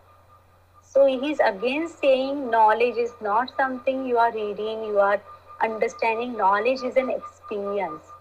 [0.90, 5.20] so he is again saying knowledge is not something you are reading you are
[5.68, 8.14] understanding knowledge is an experience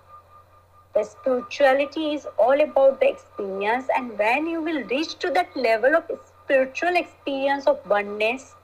[0.97, 5.95] the spirituality is all about the experience and when you will reach to that level
[5.95, 8.55] of spiritual experience of oneness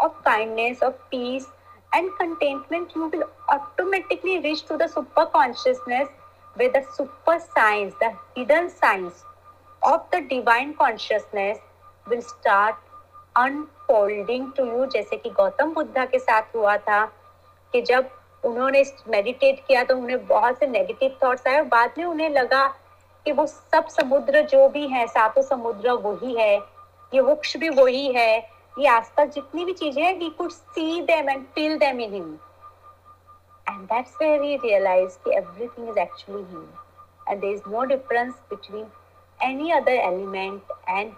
[0.00, 1.46] of kindness, of peace,
[1.94, 6.08] and contentment, you will automatically reach to the super consciousness
[6.54, 9.24] where the super science, the hidden science
[9.82, 11.58] of the divine consciousness
[12.09, 12.75] Will start
[13.37, 17.05] unfolding to you जैसे कि गौतम बुद्ध के साथ हुआ था,
[17.73, 18.09] कि जब
[18.43, 22.67] उन्होंने meditate किया तो उन्हें बहुत से नेगेटिव थॉट्स आए, और बाद में उन्हें लगा
[23.25, 26.57] कि वो सब समुद्र जो भी है, सातों समुद्र, वही है,
[27.13, 28.37] ये वृक्ष भी वही है,
[28.79, 30.13] ये आसपास जितनी भी चीज़ें हैं
[40.89, 41.17] and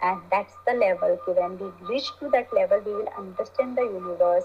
[0.00, 3.82] and that's the level okay, when we reach to that level we will understand the
[3.82, 4.44] universe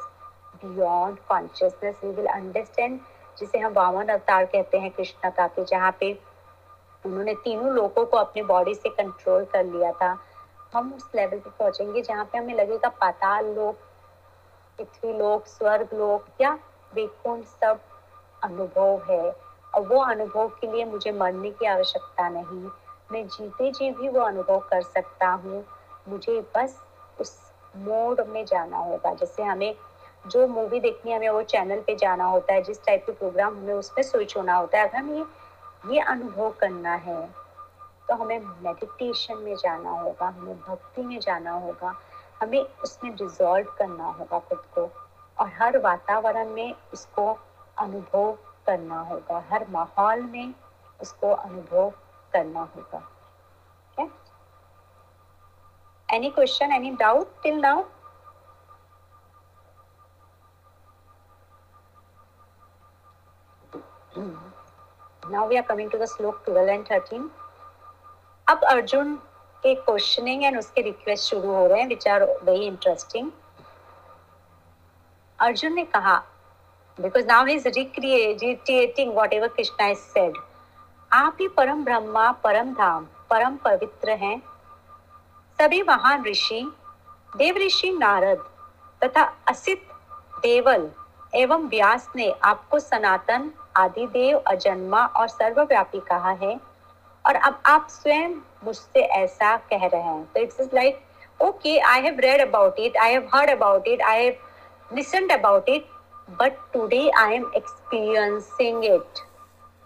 [0.61, 1.95] beyond consciousness.
[2.03, 2.99] We will understand
[3.39, 6.11] जिसे हम वामन अवतार कहते हैं कृष्ण का कि जहाँ पे
[7.05, 10.17] उन्होंने तीनों लोगों को अपने बॉडी से कंट्रोल कर लिया था।
[10.73, 13.75] हम उस लेवल पे पहुँचेंगे जहाँ पे हमें लगेगा पाताल लोक
[14.77, 16.53] पृथ्वी लोक स्वर्ग लोक या
[16.95, 17.79] वैकुंठ सब
[18.43, 19.35] अनुभव है।
[19.75, 22.69] और वो अनुभव के लिए मुझे मरने की आवश्यकता नहीं।
[23.13, 25.63] मैं जीते जी भी वो अनुभव कर सकता हूँ।
[26.09, 26.75] मुझे बस
[27.21, 27.35] उस
[27.77, 29.75] मोड में जाना होगा जैसे हमें
[30.25, 33.57] जो मूवी देखनी है, हमें वो चैनल पे जाना होता है, जिस टाइप के प्रोग्राम
[33.57, 35.25] हमें उसमें स्विच होना होता है। अगर हमें ये
[35.85, 37.21] ये अनुभव करना है
[38.09, 41.93] तो हमें मेडिटेशन में जाना होगा, हमें भक्ति में जाना होगा,
[42.41, 44.89] हमें उसमें डिजॉल्व करना होगा खुद को,
[45.37, 47.27] और हर वातावरण में इसको
[47.77, 48.31] अनुभव
[48.67, 50.53] करना होगा, हर माहौल में
[50.99, 51.91] उसको अनुभव
[52.33, 53.09] करना होगा।
[56.09, 57.83] Any question any doubt till now
[65.25, 65.47] now?
[65.47, 67.29] We are coming to the slok 12 and 13
[68.47, 69.15] अब अर्जुन
[69.63, 73.31] के क्वेश्चनिंग एंड उसके रिक्वेस्ट शुरू हो रहे हैं which are very interesting
[75.39, 76.15] Arjun ने कहा
[76.97, 80.37] because now is recreating whatever Krishna is said
[81.13, 84.41] आप ही परम ब्रह्मा, परम धाम, परम पवित्र हैं
[85.59, 86.61] सभी महान ऋषि,
[87.37, 88.43] देव ऋषि नारद
[89.01, 89.83] तथा असित
[90.43, 90.89] देवल
[91.35, 96.59] एवं व्यास ने आपको सनातन, आदिदेव, अजन्मा और सर्वव्यापी कहा है
[97.25, 98.35] और अब आप स्वयं
[98.65, 100.99] मुझसे ऐसा कह रहे हैं तो it's like,
[101.39, 105.69] okay I have read about it I have heard about it I have listened about
[105.69, 105.91] it
[106.29, 109.23] but today I am experiencing it.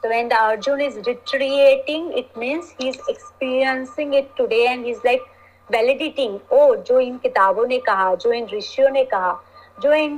[0.07, 5.21] So when the Arjun is retreating, it means he's experiencing it today and he's like
[5.69, 9.33] validating, oh, जो इन किताबों ने कहा जो इन ऋषियों ने कहा
[9.81, 10.15] जो इन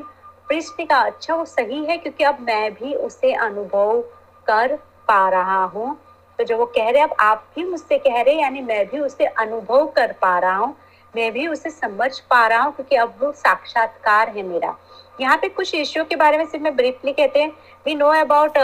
[0.49, 4.01] पृष्ठ ने कहा अच्छा वो सही है क्योंकि अब मैं भी उसे अनुभव
[4.47, 4.75] कर
[5.07, 5.95] पा रहा हूँ।
[6.39, 9.25] तो जो वो कह रहे अब आप भी मुझसे कह रहे यानी मैं भी उसे
[9.25, 10.75] अनुभव कर पा रहा हूँ
[11.15, 14.75] मैं भी उसे समझ पा रहा हूँ क्योंकि अब वो साक्षात्कार है मेरा।
[15.21, 17.51] यहाँ पे कुछ ऋषियों के बारे में सिर्फ़ मैं ब्रीफली कहते हैं।
[17.89, 18.57] We know about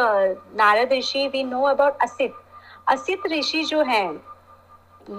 [0.55, 2.33] Narad rishi we know about Asit
[2.87, 4.09] Asit rishi जो हैं,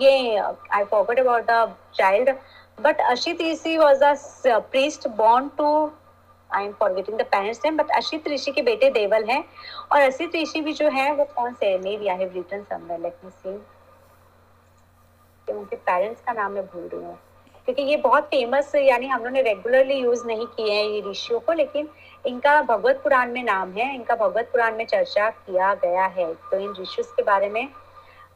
[0.00, 2.30] ये I forgot about the child
[2.78, 5.68] but Ashit rishi was a priest born to
[6.50, 9.44] I am forgetting the parents name but Ashit rishi के बेटे देवल हैं.
[9.92, 13.24] और असित ऋषि भी जो है, वो कौन से maybe I have written somewhere let
[13.24, 13.60] me see
[15.48, 17.18] उनके पेरेंट्स का नाम मैं भूल रही हूँ.
[17.66, 21.40] क्योंकि ये बहुत फ़ेमस यानी हम लोगों ने रेगुलरली यूज़ नहीं किए हैं ये ऋषियों
[21.40, 21.88] को लेकिन
[22.24, 26.58] इनका भगवत पुराण में नाम है इनका भगवत पुराण में चर्चा किया गया है। तो
[26.58, 27.68] इन ऋषियों के बारे में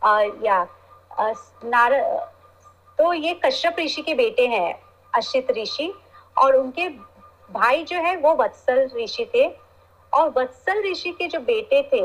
[0.02, 0.66] आ, या
[1.64, 1.94] नार
[2.98, 4.74] तो ये कश्यप ऋषि के बेटे हैं
[5.12, 5.92] अशित ऋषि
[6.36, 6.88] और उनके
[7.50, 9.48] भाई जो है वो वत्सल ऋषि थे।
[10.12, 12.02] और वत्सल ऋषि के जो बेटे थे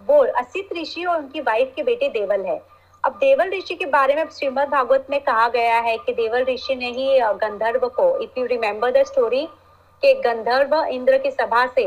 [0.00, 2.60] वो असित ऋषि और उनकी वाइफ के बेटे देवल है।
[3.04, 6.74] अब देवल ऋषि के बारे में श्रीमद भागवत में कहा गया है कि देवल ऋषि
[6.74, 9.44] ने ही गंधर्व को if you remember the story
[10.02, 11.84] कि गंधर्व इंद्र की सभा से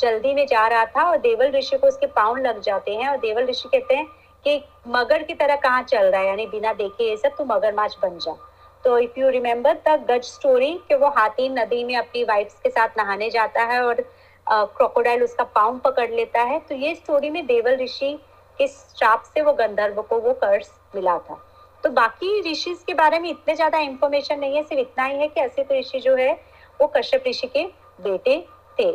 [0.00, 3.16] जल्दी में जा रहा था और देवल ऋषि को उसके पाउंड लग जाते हैं और
[3.18, 4.06] देवल ऋषि कहते हैं
[4.44, 6.26] कि मगर की तरह कहाँ चल रहा है?
[6.26, 8.36] यानी बिना देखे ये सब तू मगरमाछ बन जा।
[8.84, 12.70] तो if you remember the Gaj story कि वो हाथी नदी में अपनी वाइफ्स के
[12.70, 14.04] साथ नहाने जाता है और
[14.46, 18.18] क्रोकोडाइल उसका पाउंड पकड़ लेता है। तो ये स्टोरी में देवल ऋषि
[18.58, 21.40] के श्राप से वो गंधर्व को वो कर्स मिला था।
[21.84, 25.28] तो बाकी ऋषि के बारे में इतने ज़्यादा इंफॉर्मेशन नहीं है, सिर्फ़ इतना ही है
[25.28, 26.32] कि असित ऋषि जो है,
[26.80, 27.64] वो कश्यप ऋषि के
[28.02, 28.40] बेटे
[28.78, 28.92] थे।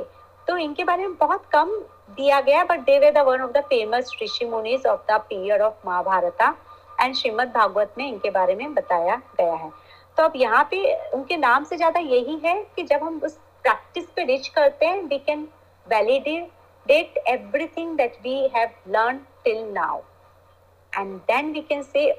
[0.48, 1.72] तो इनके बारे में बहुत कम
[2.12, 5.88] दिया गया but they were one of the famous rishi munis of the period of
[5.88, 6.56] Mahabharata
[7.02, 9.70] and Shrimad Bhagavat में इनके बारे में बताया गया है।
[10.18, 10.84] तो अब यहाँ पे
[11.14, 15.02] उनके नाम से ज़्यादा यही है कि जब हम उस प्रैक्टिस पे रिच करते हैं
[15.04, 15.48] we can
[15.88, 20.02] validate everything that we have learn till now.
[20.94, 22.14] And then we can say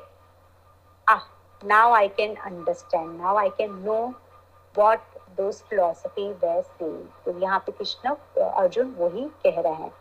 [1.06, 1.22] ah
[1.62, 3.18] now i can understand.
[3.18, 4.14] Now i can know
[4.74, 5.00] what
[5.36, 7.02] those philosophy were saying.
[7.24, 9.92] तो यहाँ पे कृष्ण, अर्जुन वही कह रहे हैं।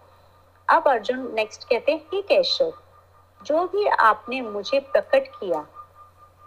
[0.70, 2.74] अब अर्जुन नेक्स्ट कहते हैं, हे केशव,
[3.44, 5.66] जो भी आपने मुझे प्रकट किया,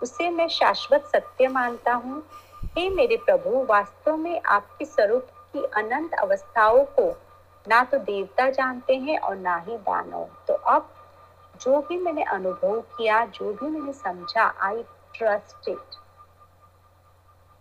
[0.03, 2.23] उसे मैं शाश्वत सत्य मानता हूँ।
[2.65, 7.11] हे मेरे प्रभु, वास्तव में आपके स्वरूप की अनंत अवस्थाओं को
[7.67, 10.89] ना तो देवता जानते हैं और ना ही दानव। तो अब
[11.61, 14.83] जो भी मैंने अनुभव किया, जो भी मैंने समझा I
[15.15, 16.03] trust it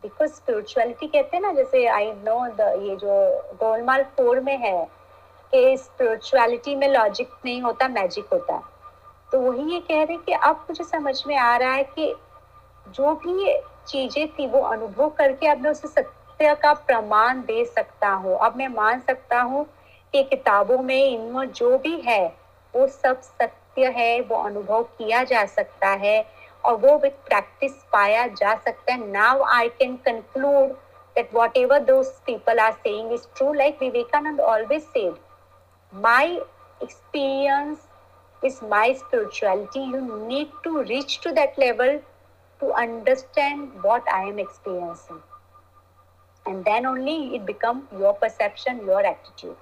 [0.03, 3.13] because spirituality कहते हैं ना, जैसे आई नो द ये जो
[3.59, 4.85] गोलमाल फोर में है,
[5.53, 8.71] कि स्पिरिचुअलिटी में लॉजिक नहीं होता मैजिक होता। है
[9.31, 12.13] तो वही ये कह रहे हैं कि अब मुझे समझ में आ रहा है कि
[12.87, 13.53] जो भी
[13.87, 18.55] चीज़ें थी, वो अनुभव करके अब मैं उसे सत्य का प्रमाण दे सकता हूँ। अब
[18.55, 19.65] मैं मान सकता हूँ
[20.13, 22.25] की किताबों में इनमें जो भी है,
[22.73, 26.25] वो सब सत्य है, वो अनुभव किया जा सकता है
[26.63, 30.71] और वो विद प्रैक्टिस पाया जा सकता है। Now I can conclude
[31.15, 33.43] that whatever those people are saying is
[33.79, 35.15] Vivekananda always said
[35.93, 36.35] my
[36.83, 37.89] experience
[38.41, 41.99] is my spirituality you need to reach to that level
[42.61, 45.19] to understand what I am experiencing
[46.47, 49.55] and then only it become your perception your attitude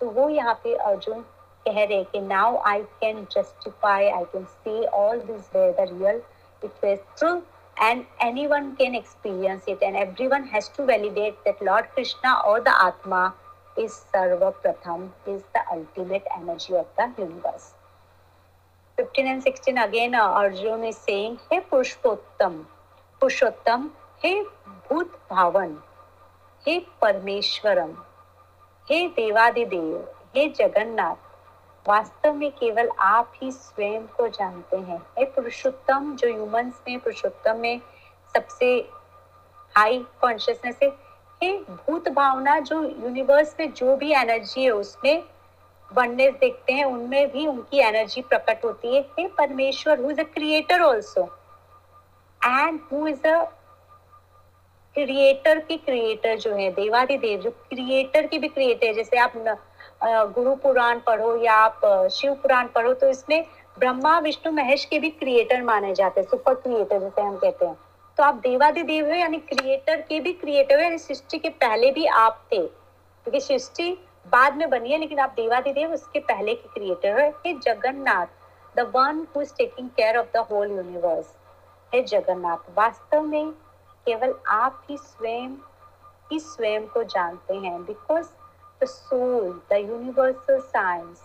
[0.00, 1.20] तो वो यहाँ पे अर्जुन
[1.68, 6.22] कह रहे कि now I can justify I can see all this the real
[6.64, 7.40] it is true
[7.76, 12.74] and anyone can experience it and everyone has to validate that lord krishna or the
[12.84, 13.34] atma
[13.76, 17.66] is sarva pratham is the ultimate energy of the universe
[18.98, 22.58] 15 and 16 again uh, arjun is saying hey purushottam
[23.20, 23.86] purushottam
[24.24, 24.34] hey
[24.88, 25.78] bhut bhavan
[26.66, 27.96] hey parmeshwaram
[28.90, 31.16] हे देवादिदेव हे जगन्नाथ,
[31.88, 37.56] वास्तव में केवल आप ही स्वयं को जानते हैं। हे पुरुषोत्तम, जो ह्यूमंस में, पुरुषोत्तम
[37.56, 37.80] में
[38.34, 38.88] सबसे
[39.76, 40.88] हाई कॉन्शियसनेस है,
[41.42, 45.22] हे भूत भावना, जो यूनिवर्स में जो भी एनर्जी है, उसमें
[45.94, 50.24] वननेस देखते हैं, उनमें भी उनकी एनर्जी प्रकट होती है। हे परमेश्वर who is a
[50.24, 51.24] creator also
[52.44, 53.55] and who is a
[54.96, 59.32] creator के क्रिएटर जो है देवादि देव जो क्रिएटर के भी क्रिएटर है, जैसे आप
[60.34, 63.44] गुरु पुराण पढ़ो या आप शिव पुराण पढ़ो तो इसमें
[63.78, 67.76] ब्रह्मा, विष्णु, महेश के भी क्रिएटर माने जाते हैं सुपर क्रिएटर जैसे हम कहते हैं।
[68.18, 72.06] तो आप देवादि देव हो, यानी क्रिएटर के भी क्रिएटर हो सृष्टि के पहले भी
[72.06, 73.90] आप थे। क्योंकि सृष्टि
[74.32, 78.26] बाद में बनी है, लेकिन आप देवादि देव उसके पहले के क्रिएटर है। हे Jagannath
[78.76, 81.36] the one who is taking care of the whole universe
[81.92, 83.52] हे जगन्नाथ, वास्तव में
[84.06, 85.54] केवल आप ही स्वयं
[86.32, 88.26] ही स्वयं को जानते हैं। Because
[88.82, 91.22] the soul the universal science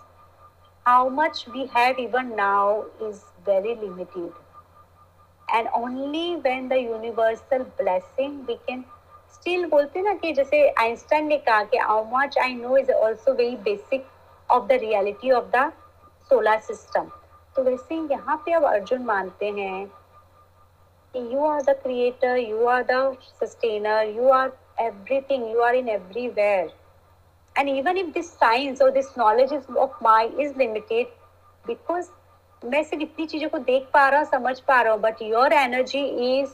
[0.85, 4.31] how much we have even now is very limited
[5.47, 8.83] and only when the universal blessing we can
[9.33, 13.33] still बोलते ना कि जैसे आइंस्टाइन ने कहा कि how much I know is also
[13.33, 14.05] very basic
[14.49, 15.71] of the reality of the
[16.29, 17.07] solar system
[17.55, 19.91] तो वैसे यहाँ पे अब अर्जुन मानते हैं
[21.15, 24.51] you are the creator you are the sustainer you are
[24.81, 26.71] everything you are in everywhere
[27.57, 31.07] and even if this science और this knowledge is of my is limited
[31.67, 32.09] because
[32.61, 35.53] मैं सिर्फ़ इतनी चीज़ों को देख पा रहा हूँ, समझ पा रहा हूँ but your
[35.53, 36.03] energy
[36.39, 36.53] is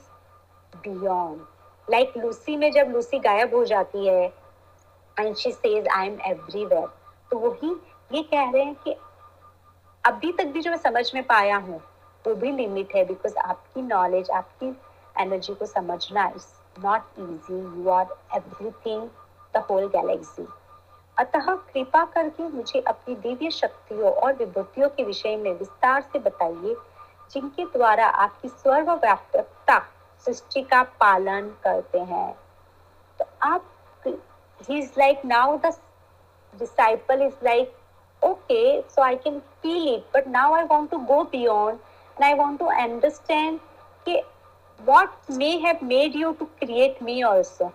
[0.87, 4.33] beyond like Lucy में जब लूसी गायब हो जाती है
[5.19, 6.87] and she says I am everywhere
[7.31, 7.69] तो वही
[8.15, 8.95] ये कह रहे हैं कि
[10.03, 11.81] अभी तक भी जो मैं समझ में पाया हूँ
[12.25, 14.75] वो भी लिमिट है बिकॉज़ आपकी नॉलेज आपकी
[15.21, 16.47] एनर्जी को समझना is
[16.85, 19.09] not easy you are everything
[19.55, 20.47] the whole galaxy
[21.19, 26.75] अतः कृपा करके मुझे अपनी दिव्य शक्तियों और विभूतियों के विषय में विस्तार से बताइए,
[27.31, 29.79] जिनके द्वारा आपकी सर्वव्यापकता
[30.25, 32.37] सृष्टि का पालन करते हैं।
[33.19, 33.63] तो आप,
[34.67, 35.71] he is like, now the
[36.53, 37.73] disciple is like,
[38.21, 41.79] okay, so i can feel it, but now i want to go beyond
[42.17, 43.59] and i want to understand
[44.01, 44.21] okay,
[44.79, 47.73] what may have made you to create me also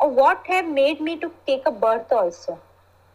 [0.00, 2.58] or what have made me to take a birth also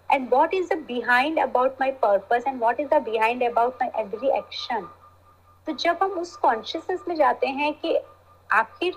[0.09, 3.89] and what is the behind about my purpose and what is the behind about my
[4.03, 4.87] every action
[5.67, 7.97] तो जब हम उस consciousness में जाते हैं कि
[8.49, 8.93] आखिर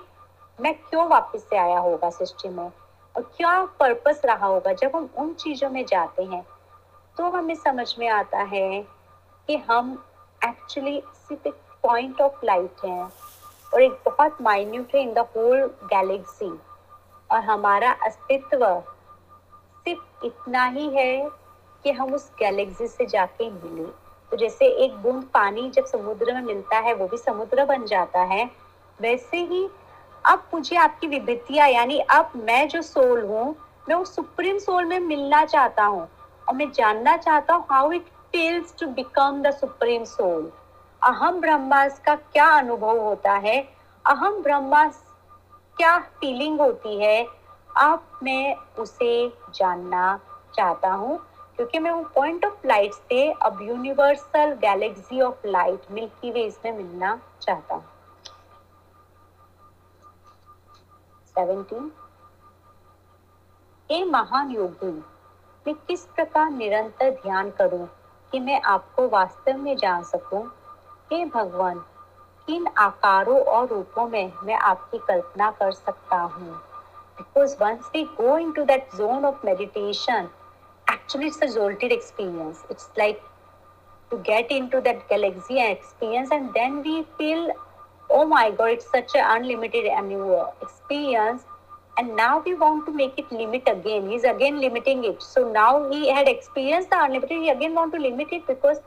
[0.59, 5.09] मैं क्यों वापस से आया होगा सृष्टि में और क्या पर्पस रहा होगा जब हम
[5.19, 6.43] उन चीज़ों में जाते हैं
[7.19, 8.83] तो हमें समझ में आता है
[9.49, 9.97] कि हम
[10.41, 13.11] एक्चुअली सिर्फ़ एक पॉइंट ऑफ़ लाइट हैं,
[13.73, 16.51] और एक बहुत माइन्यूट है इन द होल गैलेक्सी
[17.31, 18.65] और हमारा अस्तित्व
[19.87, 21.29] सिर्फ़ इतना ही है
[21.85, 23.85] कि हम उस गैलेक्सी से जाके मिले।
[24.33, 28.21] तो जैसे एक बूंद पानी जब समुद्र में मिलता है, वो भी समुद्र बन जाता
[28.25, 28.45] है,
[28.99, 29.69] वैसे ही
[30.25, 33.55] अब मुझे आपकी विभितियाँ, यानी अब मैं जो सोल हूँ,
[33.89, 36.09] मैं उस सुप्रीम सोल में मिलना चाहता हूँ,
[36.49, 40.51] और मैं जानना चाहता हूँ how it feels to become the supreme soul
[41.03, 43.61] अहम ब्रह्मास का क्या अनुभव होता है?
[44.05, 45.03] अहम ब्रह्मास
[45.77, 47.27] क्या फीलिंग होती है?
[47.79, 50.19] अब मैं उसे जानना
[50.55, 51.19] चाहता हूँ,
[51.57, 56.73] क्योंकि मैं वो पॉइंट ऑफ़ लाइट से अब universal galaxy of light milky way इसमें
[56.73, 57.83] मिलना चाहता
[63.91, 64.93] हे महान योगी,
[65.67, 67.87] मैं किस प्रकार निरंतर ध्यान करूँ?
[68.33, 70.43] कि मैं आपको वास्तव में जान सकूँ।
[71.13, 71.79] हे भगवान,
[72.49, 76.53] किन आकारों और रूपों में मैं आपकी कल्पना कर सकता हूँ?
[77.17, 80.29] Because once we go in to that zone of meditation
[80.87, 83.21] actually it's exalted experience it's like
[84.11, 87.53] to get in to that galaxy experience and then we feel
[88.11, 91.45] oh my God it's such unlimited experience
[92.01, 94.09] and now we want to make it limit again.
[94.11, 95.27] He's again limiting it.
[95.33, 97.45] So now he had experienced the unlimited.
[97.45, 98.81] He again want to limit it because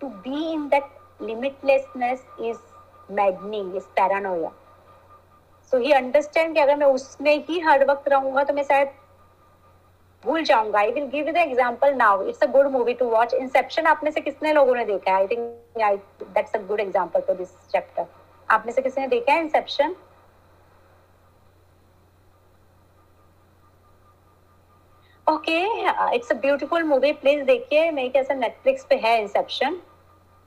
[0.00, 2.58] to be in that limitlessness is
[3.14, 4.50] maddening is paranoia
[5.70, 8.88] so he understand कि अगर मैं उसमें ही हर वक्त रहूँगा तो मैं शायद
[10.24, 13.86] भूल जाऊँगा। I will give the example now it's a good movie to watch Inception
[13.86, 15.16] आप में से कितने लोगों ने देखा है?
[15.16, 18.06] I think that's a good example for this chapter
[18.48, 19.96] आप में से किसने देखा है Inception
[25.28, 25.58] okay
[26.14, 29.80] it's a beautiful movie please देखिए मेरे ख्याल से नेटफ्लिक्स पे है इंसेप्शन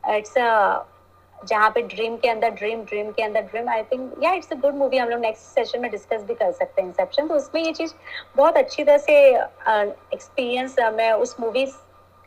[0.03, 0.85] इट्स अ
[1.39, 4.55] जहाँ पे ड्रीम के अंदर ड्रीम ड्रीम के अंदर ड्रीम आई थिंक या इट्स अ
[4.61, 7.61] गुड मूवी हम लोग नेक्स्ट सेशन में डिस्कस भी कर सकते हैं इंसेप्शन तो उसमें
[7.63, 7.93] ये चीज़
[8.37, 11.65] बहुत अच्छी तरह से एक्सपीरियंस uh, मैं उस मूवी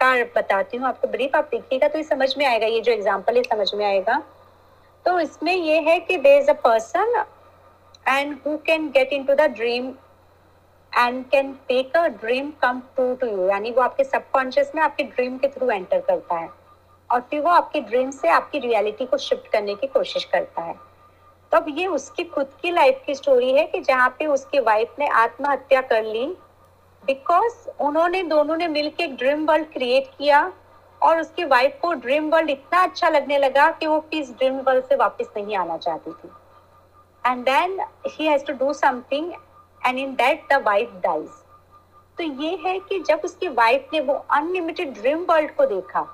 [0.01, 3.37] का बताती हूँ। आपको ब्रीफ आप देखिएगा तो ये समझ में आएगा ये जो एग्ज़ाम्पल
[3.37, 4.23] है समझ में आएगा।
[5.07, 7.25] तो इसमें ये है कि there is a person
[8.09, 9.93] and who can get in to the dream
[10.97, 15.05] and can take a dream come true to you यानी वो आपके सबकॉन्शियस में आपके
[15.05, 16.49] ड्रीम के थ्रू एंटर करता है।
[17.11, 20.75] और फिर वो आपके ड्रीम से आपकी रियलिटी को शिफ्ट करने की कोशिश करता है।
[21.53, 24.95] तो अब ये उसकी खुद की लाइफ की स्टोरी है कि जहाँ पे उसकी वाइफ
[24.99, 26.27] ने आत्महत्या कर ली।
[27.05, 30.53] बिकॉज़ उन्होंने, दोनों ने मिलकर एक ड्रीम वर्ल्ड क्रिएट किया
[31.03, 34.85] और उसकी वाइफ को ड्रीम वर्ल्ड इतना अच्छा लगने लगा कि वो इस ड्रीम वर्ल्ड
[34.85, 36.31] से वापस नहीं आना चाहती थी।
[37.25, 39.33] And then he has to do something
[39.87, 41.29] and in that the wife dies
[42.19, 46.07] तो ये है कि जब उसकी वाइफ ने वो अनलिमिटेड ड्रीम वर्ल्ड को देखा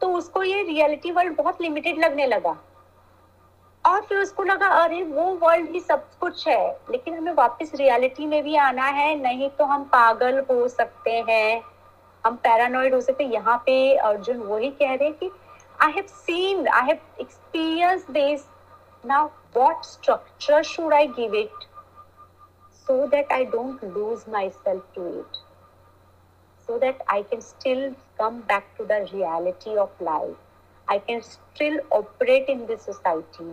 [0.00, 2.56] तो उसको ये रियलिटी वर्ल्ड बहुत लिमिटेड लगने लगा।
[3.84, 8.26] और फिर उसको लगा, अरे, वो वर्ल्ड ही सब कुछ है, लेकिन हमें वापस रियलिटी
[8.26, 11.62] में भी आना है, नहीं तो हम पागल हो सकते हैं।
[12.24, 15.30] हम पैरानॉइड हो सकते यहाँ पे अर्जुन वही कह रहे कि
[15.82, 18.44] I have seen I have experience this
[19.04, 21.64] now what structure should I give it
[22.92, 25.36] that I don't lose my self to it
[26.68, 30.36] so that I can still come back to the reality of life.
[30.88, 33.52] I can still operate in this society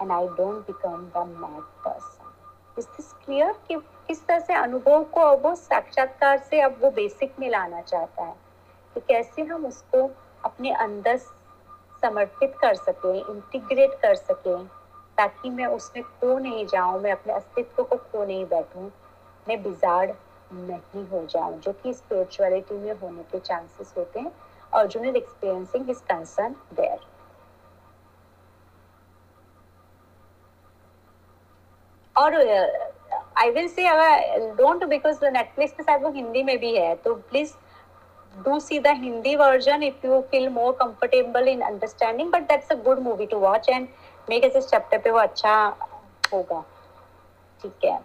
[0.00, 2.30] and I don't become the mad person.
[2.76, 3.52] Is this clear?
[3.68, 3.76] कि
[4.06, 8.24] किस तरह से अनुभव को अब वो साक्षात्कार से अब वो बेसिक में लाना चाहता
[8.24, 8.34] है
[8.94, 10.10] कि कैसे हम उसको
[10.44, 11.16] अपने अंदर
[12.02, 14.68] समर्पित कर सकें इंटीग्रेट कर सकें
[15.18, 18.88] ताकि मैं उसमें खो नहीं जाऊँ, मैं अपने अस्तित्व को खो नहीं बैठूं,
[19.48, 20.10] मैं बिजाड़
[20.52, 24.32] नहीं हो जाऊँ, जो कि स्पिरिचुअलिटी में होने के चांसेस होते हैं
[24.72, 26.98] Arjun is experiencing his concern there
[32.16, 32.34] और
[33.38, 37.14] आई विल से अगर डोंट बिकॉज़ नेटफ्लिक्स के साथ वो हिंदी में भी है तो
[37.14, 37.54] please
[38.34, 42.76] do see the Hindi version if you feel more comfortable in understanding, but that's a
[42.76, 43.88] good movie to watch and
[44.28, 45.54] मेरे इस चैप्टर पे वो अच्छा
[46.32, 46.60] होगा।
[47.62, 47.98] ठीक है।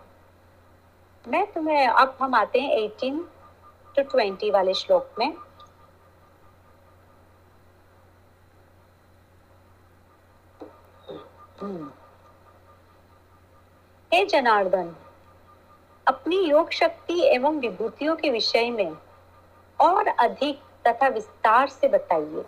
[1.27, 3.19] मैं तुम्हें, अब हम आते हैं 18
[3.95, 5.37] टू 20 वाले श्लोक में।
[14.13, 14.95] हे जनार्दन,
[16.07, 18.97] अपनी योग शक्ति एवं विभूतियों के विषय में
[19.79, 22.45] और अधिक तथा विस्तार से बताइए।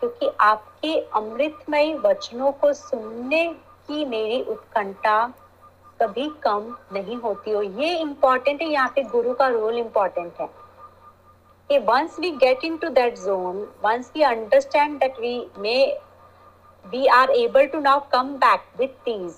[0.00, 3.46] क्योंकि आपके अमृतमय वचनों को सुनने
[3.88, 5.26] की मेरी उत्कंठा
[6.00, 10.48] कभी कम नहीं होती हो। ये इम्पोर्टेंट है, यहाँ पे गुरु का रोल इम्पोर्टेंट है।
[11.70, 15.76] कि once we get in to that zone once we understand that we may
[16.84, 19.34] we are able to now come back with these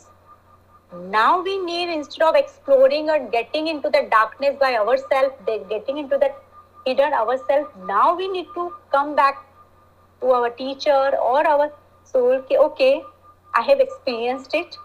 [0.93, 5.45] now we need instead of exploring और getting in to the darkness by our self
[5.51, 6.41] getting in to that
[6.87, 9.39] hidden our self now we need to come back
[10.23, 11.71] to our teacher or our
[12.15, 13.03] soul कि, okay,
[13.53, 14.79] I have experienced it.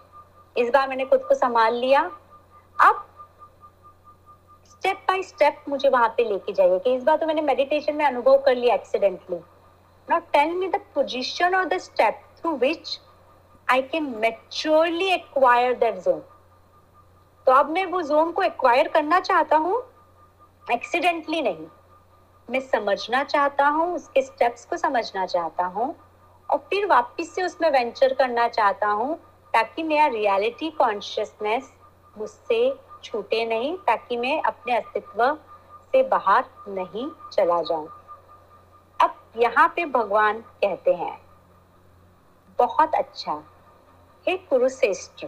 [0.56, 2.00] इस बार मैंने खुद को संभाल लिया।
[2.78, 3.04] अब
[4.70, 8.04] step by step मुझे वहाँ पे लेके जाइए कि इस बार तो मैंने मेडिटेशन में
[8.04, 9.36] अनुभव कर लिया accidentally
[10.08, 12.98] not tell me the position और the step through which
[13.68, 16.20] I can maturely acquire that zone
[17.46, 19.82] तो अब मैं वो जोन को एक्वायर करना चाहता हूँ
[20.72, 21.66] एक्सीडेंटली नहीं।
[22.48, 25.94] मैं समझना चाहता हूँ, उसके स्टेप्स को समझना चाहता हूँ
[26.48, 29.14] और फिर वापिस से उसमें वेंचर करना चाहता हूँ
[29.54, 31.72] ताकि मेरा रियलिटी कॉन्शियसनेस
[32.16, 32.74] मुझसे
[33.04, 35.24] छूटे नहीं, ताकि मैं अपने अस्तित्व
[35.92, 37.88] से बाहर नहीं चला जाऊँ।
[39.00, 41.18] अब यहाँ पे भगवान कहते हैं,
[42.58, 43.42] बहुत अच्छा
[44.26, 45.24] हे कुरुश्रेष्ठ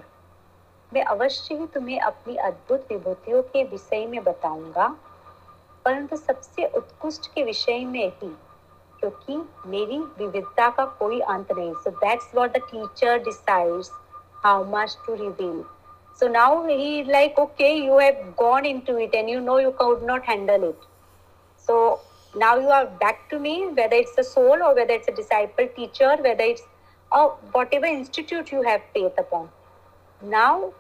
[0.92, 4.94] मैं अवश्य ही तुम्हें अपनी अद्भुत विभूतियों के विषय में बताऊँगा।
[5.84, 8.28] परंतु सबसे उत्कृष्ट के विषय में ही,
[9.00, 9.36] क्योंकि
[9.70, 13.90] मेरी विविधता का कोई अंत नहीं। So that's what the teacher decides
[14.44, 15.62] how much to reveal
[16.20, 20.04] so now he like okay you have gone into it and you know you could
[20.06, 20.84] not handle it
[21.68, 21.78] so
[22.34, 25.66] now you are back to me whether it's a soul और whether it's a disciple
[25.76, 26.66] teacher whether it's
[27.12, 29.48] a whatever institute you have faith upon
[30.20, 30.70] now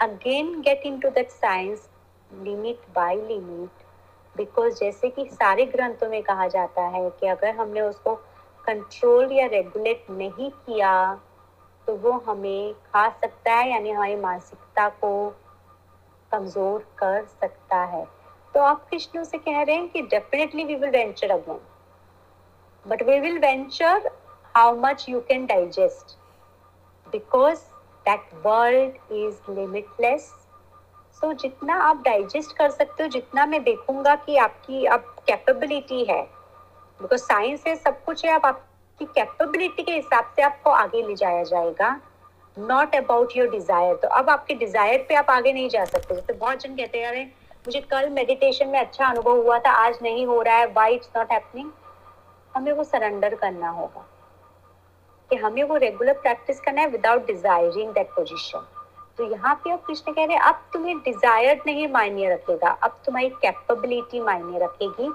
[0.00, 1.88] again get into that science
[2.30, 3.77] limit by limit
[4.38, 8.14] because जैसे कि सारे ग्रंथों में कहा जाता है कि अगर हमने उसको
[8.64, 10.92] कंट्रोल या रेगुलेट नहीं किया
[11.88, 15.12] तो वो हमें खा सकता है, यानी हमारी मानसिकता को
[16.32, 18.04] कमज़ोर कर सकता है।
[18.54, 21.60] तो आप कृष्ण से कह रहे हैं कि definitely we will venture again
[22.86, 24.10] but we will venture
[24.54, 26.16] how much you can digest
[27.06, 27.58] because
[28.06, 30.32] that world is limitless
[31.18, 36.04] so so, जितना आप डाइजेस्ट कर सकते हो जितना मैं देखूँगा कि आपकी अब कैपेबिलिटी
[36.04, 36.20] है।
[37.00, 38.64] बिकॉज़ साइंस है सब कुछ है आप
[39.00, 41.90] की कैपेबिलिटी के हिसाब से आपको आगे ले जाया जाएगा।
[42.56, 46.32] नॉट अबाउट योर डिज़ायर तो अब आपके डिज़ायर पे आप आगे नहीं जा सकते। जैसे
[46.32, 47.24] बहुत जन कहते हैं अरे
[47.66, 51.10] मुझे कल मेडिटेशन में अच्छा अनुभव हुआ था आज नहीं हो रहा है वाई इट्स
[51.16, 51.70] नॉट हैपनिंग
[52.56, 54.06] हमें वो सरेंडर करना होगा।
[55.30, 58.66] कि हमें वो रेगुलर प्रैक्टिस करना है विदाउट डिजायरिंग दैट पोजिशन
[59.18, 63.00] तो यहाँ पे अब कृष्ण कह रहे हैं, अब तुम्हें डिज़ायर नहीं मायने रखेगा, अब
[63.06, 65.10] तुम्हारी कैपेबिलिटी मायने रखेगी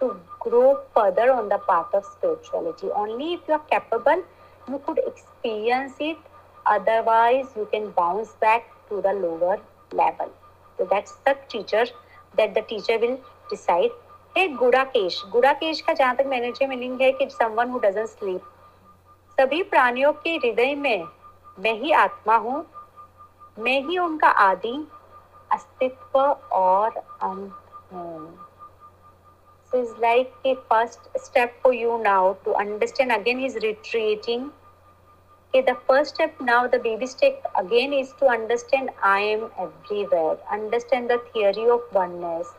[0.00, 0.08] to
[0.46, 4.22] grow further on the path of spirituality only if you are capable
[4.68, 6.20] you could experience it.
[6.66, 9.56] Otherwise, you can bounce back to the lower
[9.92, 10.30] level.
[10.78, 11.82] So that's the teacher
[12.38, 13.18] that the teacher will
[13.50, 13.98] decide.
[14.36, 18.40] Hey Gudakesh Gudakesh का जहाँ तक मैंने meaning है कि someone who doesn't sleep
[19.38, 21.04] सभी प्राणियों के हृदय में
[21.58, 22.64] मैं ही आत्मा हूँ
[23.56, 24.76] मैं ही उनका आदि,
[25.52, 28.44] अस्तित्व और अंत हूँ।
[29.72, 34.48] इज़ लाइक के first step for you now to understand again is retreating
[35.54, 40.36] के the first step now the baby step again is to understand I am everywhere
[40.52, 42.54] understand the theory of oneness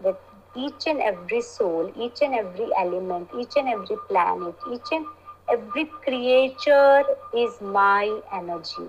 [0.00, 5.06] that each and every soul each and every element each and every planet each and
[5.50, 8.88] every creature is my energy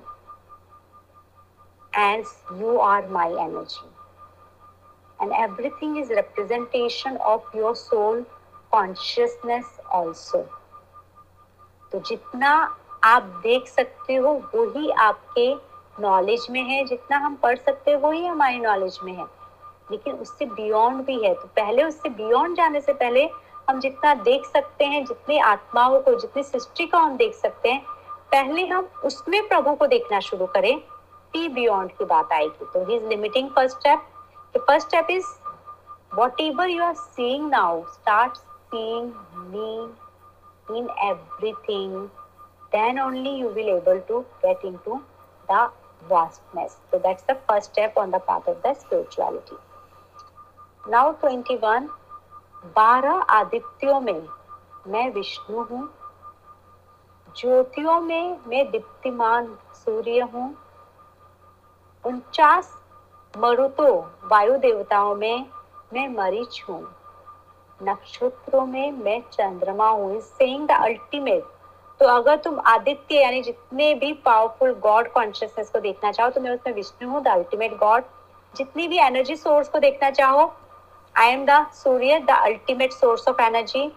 [1.97, 2.25] As
[2.61, 3.87] you are my energy.
[5.21, 8.23] And everything is representation of your soul
[8.75, 10.43] consciousness also.
[11.91, 15.55] तो जितना आप देख सकते हो वही आपके
[16.01, 19.25] knowledge में है। जितना हम पढ़ सकते हो वही हमारी नॉलेज में है।
[19.91, 23.29] लेकिन उससे बियॉन्ड भी है। तो पहले उससे बियॉन्ड जाने से पहले
[23.69, 27.85] हम जितना देख सकते हैं, जितनी आत्माओं को, जितनी सृष्टि को हम देख सकते हैं,
[28.31, 30.81] पहले हम उसमें प्रभु को देखना शुरू करें।
[31.33, 34.07] टी बियॉन्ड की बात आएगी तो he is limiting first step
[34.53, 35.25] The first step is
[36.11, 38.39] whatever you are seeing now, start
[38.71, 39.13] seeing
[39.51, 39.87] me
[40.69, 42.09] in everything.
[42.71, 45.03] Then only you will able to get into
[45.49, 45.69] the
[46.09, 46.77] vastness.
[46.89, 49.55] So that's the first step on the path of the spirituality.
[50.83, 51.89] Now 21.
[52.75, 54.27] बारह आदित्यों में
[54.87, 55.83] मैं विष्णु हूँ
[57.37, 59.45] ज्योतियों में मैं दीप्तिमान
[59.75, 60.49] सूर्य हूँ
[62.05, 62.71] उनचास
[63.33, 63.93] मरुतो
[64.31, 65.45] वायु देवताओं में
[65.93, 66.81] मैं मरीच हूँ
[67.79, 71.43] नक्षत्रों में मैं चंद्रमा हूँ। सेइंग द अल्टीमेट
[71.99, 76.51] तो अगर तुम आदित्य यानी जितने भी पावरफुल गॉड कॉन्शियसनेस को देखना चाहो तो मैं
[76.51, 78.03] उसमें विष्णु हूँ द अल्टीमेट गॉड
[78.55, 80.51] जितनी भी एनर्जी सोर्स को देखना चाहो
[81.15, 83.91] I am the Surya the ultimate source of energy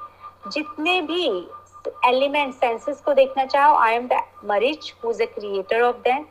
[0.53, 1.27] जितने भी
[2.07, 6.25] एलिमेंट सेंसेस को देखना चाहो I am the Marich who is a creator of them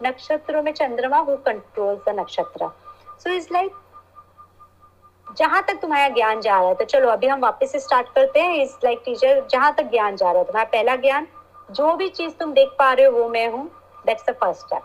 [0.00, 2.70] नक्षत्रों में चंद्रमा who controls the nakshatra.
[3.20, 3.72] So is like
[5.38, 8.40] जहाँ तक तुम्हारा ज्ञान जा रहा है तो चलो अभी हम वापस से स्टार्ट करते
[8.40, 11.26] हैं। इस लाइक टीचर जहाँ तक ज्ञान जा रहा है, तुम्हारा पहला ज्ञान,
[11.70, 13.70] जो भी चीज़ तुम देख पा रहे हो, वो मैं हूँ।
[14.06, 14.82] दैट्स द फ़र्स्ट स्टेप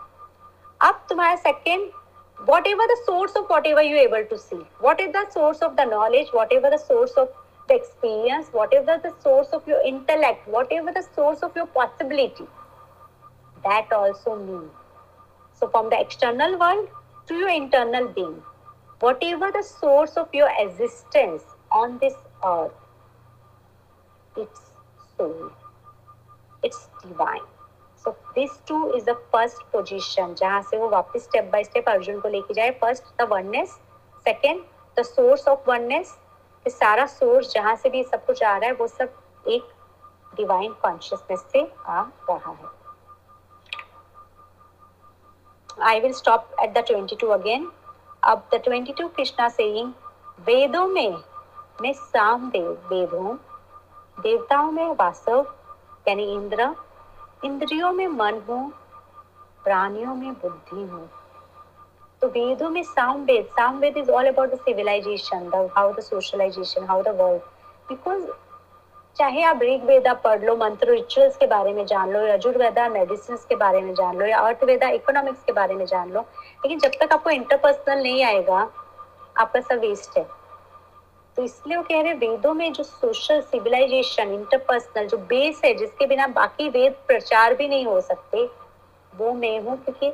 [0.80, 1.90] अब तुम्हारा second
[2.66, 5.88] whatever the source of whatever you able to see what is the source of the
[5.90, 7.28] knowledge whatever the source of
[7.68, 12.44] the experience whatever the source of your intellect whatever the source of your possibility
[13.66, 14.70] that also mean
[15.54, 16.88] So, from the external world
[17.28, 18.42] to your internal being,
[19.00, 22.14] whatever the source of your existence on this
[22.44, 22.72] earth,
[24.36, 24.60] it's
[25.16, 25.52] soul,
[26.62, 27.46] it's divine.
[27.96, 32.20] So, this too is the first position जहाँ से वो वापस step by step Arjun
[32.20, 33.78] को लेके जाए first the oneness
[34.24, 34.60] second
[34.98, 36.14] the source of oneness
[36.66, 39.16] सारा source जहाँ से भी सब कुछ आ रहा है वो सब
[39.48, 39.72] एक
[40.36, 42.00] डिवाइन कॉन्शियसनेस से आ
[42.30, 42.83] रहा है
[45.82, 47.64] I will stop at the 22 again.
[48.22, 49.90] अब the 22 Krishna saying,
[50.40, 51.16] वेदों में
[51.82, 53.38] मैं साम देव हूँ।
[54.20, 55.54] देवताओं में वासव,
[56.08, 56.76] यानी इंद्र।
[57.44, 58.72] इंद्रियों में मन हूँ,
[59.64, 61.10] प्राणियों में बुद्धि हूँ।
[62.20, 66.00] तो वेदों में Sama Veda Sama Veda is all about the civilization the how the
[66.00, 67.42] socialization how the world
[67.88, 68.22] because
[69.16, 73.36] चाहे आप ऋग वेदा पढ़ लो, मंत्र रिचुअल्स के बारे में जान लो, यजुर्वेदा मेडिसिन
[73.36, 76.90] के बारे में जान लो, या अर्थवेदा इकोनॉमिक्स के बारे में जान लो, लेकिन जब
[77.00, 78.70] तक आपको इंटरपर्सनल नहीं आएगा,
[79.38, 80.26] आपका सब वेस्ट है।
[81.36, 86.06] तो इसलिए वो कह रहे वेदों में जो सोशल सिविलाइजेशन इंटरपर्सनल जो बेस है, जिसके
[86.06, 88.50] बिना बाकी वेद प्रचार भी नहीं हो सकते,
[89.16, 90.06] वो मैं हूँ, क्योंकि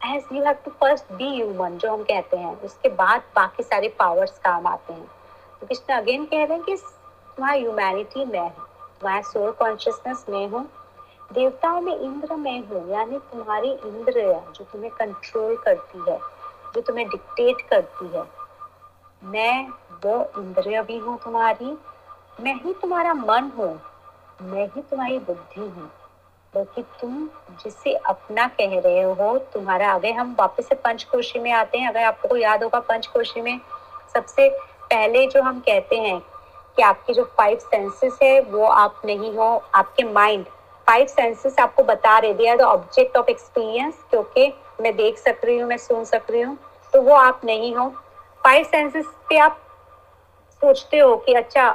[0.00, 3.88] as you have to first be human जो हम कहते हैं, उसके बाद बाकी सारे
[3.88, 5.06] पावर्स काम आते हैं।
[5.60, 6.76] तो कृष्ण अगेन कह रहे हैं कि
[7.36, 8.66] तुम्हारा ह्यूमैनिटी मैं हूँ।
[9.00, 10.68] तुम्हारा सोल कॉन्शियसनेस मैं हूँ।
[11.32, 16.18] देवताओं में इंद्र मैं हूँ, यानी तुम्हारी इंद्र जो तुम्हें कंट्रोल करती है,
[16.74, 18.24] जो तुम्हें डिक्टेट करती है।
[19.24, 19.68] मैं
[20.04, 21.78] वो इंद्रिय भी हूँ तुम्हारी।
[22.40, 23.80] मैं ही तुम्हारा मन हूँ।
[24.42, 25.90] मैं ही तुम्हारी बुद्धि हूँ।
[26.54, 27.28] बल्कि तुम
[27.64, 32.02] जिसे अपना कह रहे हो, तुम्हारा, अगर हम वापस से पंचकोशी में आते हैं, अगर
[32.02, 33.60] आपको याद होगा पंचकोशी में,
[34.14, 34.48] सबसे
[34.82, 36.22] पहले जो हम कहते हैं
[36.76, 40.44] कि आपके जो फाइव सेंसेस है, वो आप नहीं हो, आपके माइंड
[40.86, 45.40] फाइव सेंसेस आपको बता रहे they are the object of experience क्योंकि मैं देख सक
[45.44, 46.56] रही हूँ, मैं सुन सक रही हूँ
[46.92, 47.88] तो वो आप नहीं हो.
[48.44, 49.58] फाइव सेंसेस पे आप
[50.62, 51.68] सोचते हो कि अच्छा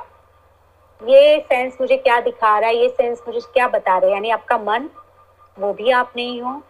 [1.01, 4.13] ये सेंस मुझे क्या दिखा रहा है, ये सेंस मुझे क्या बता रहा है?
[4.13, 4.89] यानी आपका मन,
[5.57, 6.61] वो भी आप नहीं हो.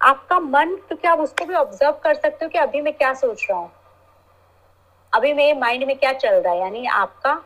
[0.00, 3.46] आपका मन, क्योंकि आप उसको भी ऑब्ज़र्व कर सकते हो कि अभी मैं क्या सोच
[3.50, 3.70] रहा हूँ?
[5.12, 6.60] अभी मेरे माइंड में क्या चल रहा है?
[6.60, 7.42] यानी आपका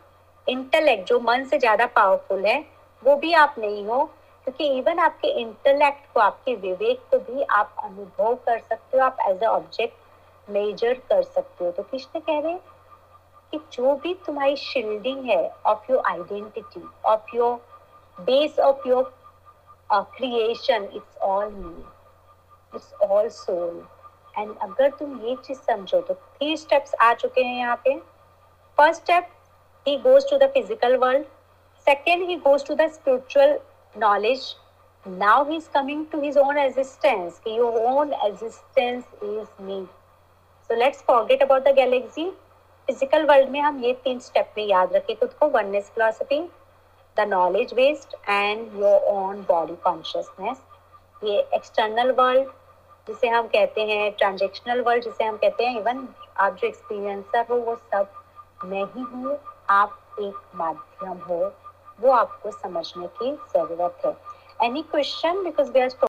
[0.47, 2.59] इंटेलेक्ट जो मन से ज़्यादा पावरफुल है,
[3.03, 4.03] वो भी आप नहीं हो,
[4.47, 9.17] क्योंकि इवन आपके इंटेलेक्ट को, आपके विवेक को भी आप अनुभव कर सकते हो, आप
[9.29, 12.57] एज अ ऑब्जेक्ट मेजर कर सकते हो। तो कृष्ण कह रहे
[13.51, 17.55] कि जो भी तुम्हारी शील्डिंग है of your identity of your
[18.17, 19.13] base of your
[19.91, 21.83] creation it's all me
[22.73, 23.85] it's all soul
[24.37, 27.95] and अगर तुम ये चीज़ समझो तो थ्री स्टेप्स आ चुके हैं यहाँ पे।
[28.77, 29.29] First step
[29.87, 31.25] he goes to the physical world
[31.87, 33.53] second he goes to the spiritual
[33.95, 34.47] knowledge
[35.05, 39.79] now he's coming to his own existence your own existence is me
[40.69, 42.27] so let's forget about the galaxy
[42.87, 46.39] physical world में हम ये तीन step में याद रखें खुद को oneness philosophy
[47.17, 50.61] the knowledge based and your own body consciousness
[51.23, 52.47] ये एक्सटर्नल वर्ल्ड
[53.07, 56.07] जिसे हम कहते हैं ट्रांजेक्शनल वर्ल्ड जिसे हम कहते हैं इवन
[56.37, 58.07] आप जो एक्सपीरियंसर हो वो सब
[58.65, 59.37] मैं ही हूँ
[59.69, 61.39] आप एक माध्यम हो
[62.01, 64.15] वो आपको समझने की ज़रूरत है।
[64.65, 65.89] Any question because they